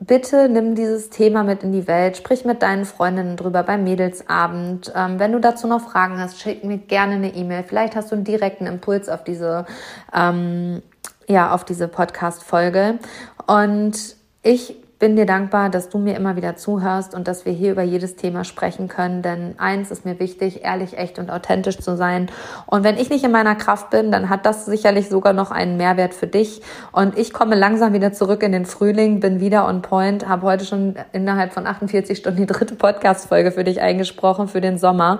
bitte 0.07 0.49
nimm 0.49 0.75
dieses 0.75 1.11
Thema 1.11 1.45
mit 1.45 1.63
in 1.63 1.73
die 1.73 1.87
Welt, 1.87 2.17
sprich 2.17 2.45
mit 2.45 2.63
deinen 2.63 2.85
Freundinnen 2.85 3.37
drüber 3.37 3.63
beim 3.63 3.85
Mädelsabend. 3.85 4.93
Ähm, 4.97 5.19
wenn 5.19 5.33
du 5.33 5.39
dazu 5.39 5.67
noch 5.67 5.81
Fragen 5.81 6.19
hast, 6.19 6.41
schick 6.41 6.65
mir 6.65 6.79
gerne 6.79 7.15
eine 7.15 7.35
E-Mail. 7.35 7.65
Vielleicht 7.67 7.95
hast 7.95 8.11
du 8.11 8.17
einen 8.17 8.25
direkten 8.25 8.67
Impuls 8.67 9.09
auf 9.09 9.23
diese, 9.25 9.67
ähm, 10.13 10.83
ja, 11.29 11.55
auf 11.55 11.65
diese 11.65 11.89
Podcast-Folge. 11.89 12.99
Und 13.47 14.17
ich 14.43 14.82
bin 15.03 15.17
dir 15.17 15.27
dankbar, 15.27 15.69
dass 15.69 15.89
du 15.89 15.99
mir 15.99 16.15
immer 16.15 16.37
wieder 16.37 16.55
zuhörst 16.55 17.13
und 17.13 17.27
dass 17.27 17.45
wir 17.45 17.53
hier 17.53 17.73
über 17.73 17.83
jedes 17.83 18.15
Thema 18.15 18.45
sprechen 18.45 18.87
können. 18.87 19.21
Denn 19.21 19.57
eins 19.59 19.91
ist 19.91 20.05
mir 20.05 20.21
wichtig, 20.21 20.63
ehrlich, 20.63 20.97
echt 20.97 21.19
und 21.19 21.29
authentisch 21.29 21.79
zu 21.79 21.97
sein. 21.97 22.31
Und 22.67 22.85
wenn 22.85 22.97
ich 22.97 23.11
nicht 23.11 23.25
in 23.25 23.33
meiner 23.33 23.57
Kraft 23.57 23.91
bin, 23.91 24.13
dann 24.13 24.29
hat 24.29 24.47
das 24.47 24.65
sicherlich 24.65 25.09
sogar 25.09 25.33
noch 25.33 25.51
einen 25.51 25.77
Mehrwert 25.77 26.15
für 26.15 26.29
dich. 26.29 26.63
Und 26.93 27.19
ich 27.19 27.33
komme 27.33 27.57
langsam 27.57 27.95
wieder 27.95 28.13
zurück 28.13 28.45
in 28.45 28.53
den 28.53 28.65
Frühling, 28.65 29.19
bin 29.19 29.41
wieder 29.41 29.67
on 29.67 29.83
point, 29.83 30.29
habe 30.29 30.47
heute 30.47 30.65
schon 30.65 30.95
innerhalb 31.11 31.53
von 31.53 31.67
48 31.67 32.17
Stunden 32.17 32.39
die 32.39 32.47
dritte 32.47 32.77
Podcast-Folge 32.77 33.51
für 33.51 33.65
dich 33.65 33.81
eingesprochen 33.81 34.47
für 34.47 34.61
den 34.61 34.79
Sommer. 34.79 35.19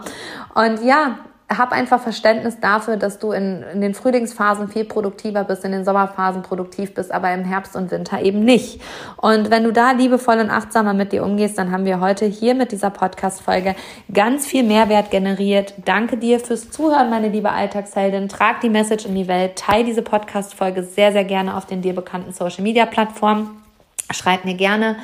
Und 0.55 0.85
ja, 0.85 1.17
hab 1.59 1.73
einfach 1.73 2.01
Verständnis 2.01 2.61
dafür, 2.61 2.97
dass 2.97 3.19
du 3.19 3.33
in, 3.33 3.63
in 3.75 3.81
den 3.81 3.95
Frühlingsphasen 3.95 4.69
viel 4.69 4.85
produktiver 4.85 5.45
bist, 5.45 5.65
in 5.65 5.73
den 5.73 5.85
Sommerphasen 5.85 6.43
produktiv 6.43 6.95
bist, 6.95 7.13
aber 7.13 7.33
im 7.33 7.45
Herbst 7.45 7.77
und 7.77 7.91
Winter 7.91 8.23
eben 8.23 8.45
nicht. 8.45 8.81
Und 9.17 9.51
wenn 9.51 9.65
du 9.65 9.73
da 9.73 9.93
liebevoll 9.93 10.39
und 10.39 10.51
achtsamer 10.51 10.95
mit 10.95 11.13
dir 11.13 11.25
umgehst, 11.25 11.59
dann 11.59 11.73
haben 11.73 11.85
wir 11.85 12.01
heute 12.01 12.27
hier 12.27 12.55
mit 12.55 12.73
dieser 12.73 12.91
Podcast-Folge 12.91 13.75
ganz 14.13 14.47
viel 14.47 14.63
Mehrwert 14.63 15.11
generiert. 15.11 15.75
Danke 15.85 16.17
dir 16.17 16.41
fürs 16.41 16.71
Zuhören, 16.71 17.11
meine 17.11 17.29
liebe 17.29 17.51
Alltagsheldin. 17.51 18.29
Trag 18.29 18.61
die 18.61 18.71
Message 18.71 19.07
in 19.07 19.15
die 19.15 19.29
Welt. 19.29 19.57
Teil 19.57 19.85
diese 19.85 20.03
Podcast-Folge 20.03 20.83
sehr, 20.83 21.13
sehr 21.13 21.25
gerne 21.25 21.57
auf 21.57 21.67
den 21.67 21.83
dir 21.83 21.95
bekannten 21.95 22.33
Social-Media-Plattformen. 22.33 23.51
Schreib 24.11 24.45
mir 24.45 24.55
gerne 24.55 24.97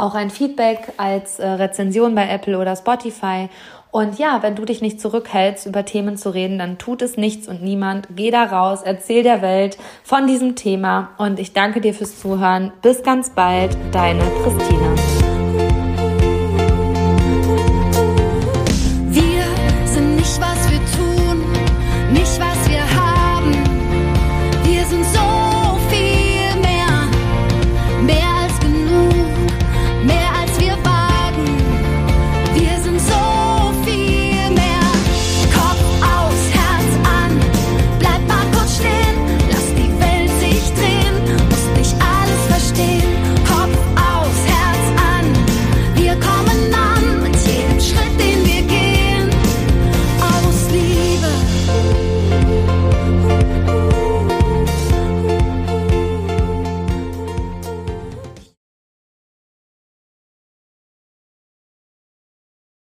auch 0.00 0.14
ein 0.14 0.30
Feedback 0.30 0.92
als 0.96 1.38
äh, 1.38 1.46
Rezension 1.46 2.14
bei 2.14 2.28
Apple 2.28 2.58
oder 2.58 2.74
Spotify 2.74 3.48
und 3.92 4.18
ja, 4.18 4.42
wenn 4.42 4.54
du 4.54 4.64
dich 4.64 4.82
nicht 4.82 5.00
zurückhältst, 5.00 5.66
über 5.66 5.84
Themen 5.84 6.16
zu 6.16 6.32
reden, 6.32 6.58
dann 6.58 6.78
tut 6.78 7.02
es 7.02 7.16
nichts 7.16 7.48
und 7.48 7.62
niemand. 7.62 8.08
Geh 8.14 8.30
da 8.30 8.44
raus, 8.44 8.80
erzähl 8.84 9.22
der 9.22 9.42
Welt 9.42 9.78
von 10.04 10.26
diesem 10.26 10.54
Thema 10.54 11.10
und 11.18 11.40
ich 11.40 11.52
danke 11.52 11.80
dir 11.80 11.94
fürs 11.94 12.20
Zuhören. 12.20 12.72
Bis 12.82 13.02
ganz 13.02 13.30
bald, 13.30 13.76
deine 13.92 14.22
Christina. 14.42 15.09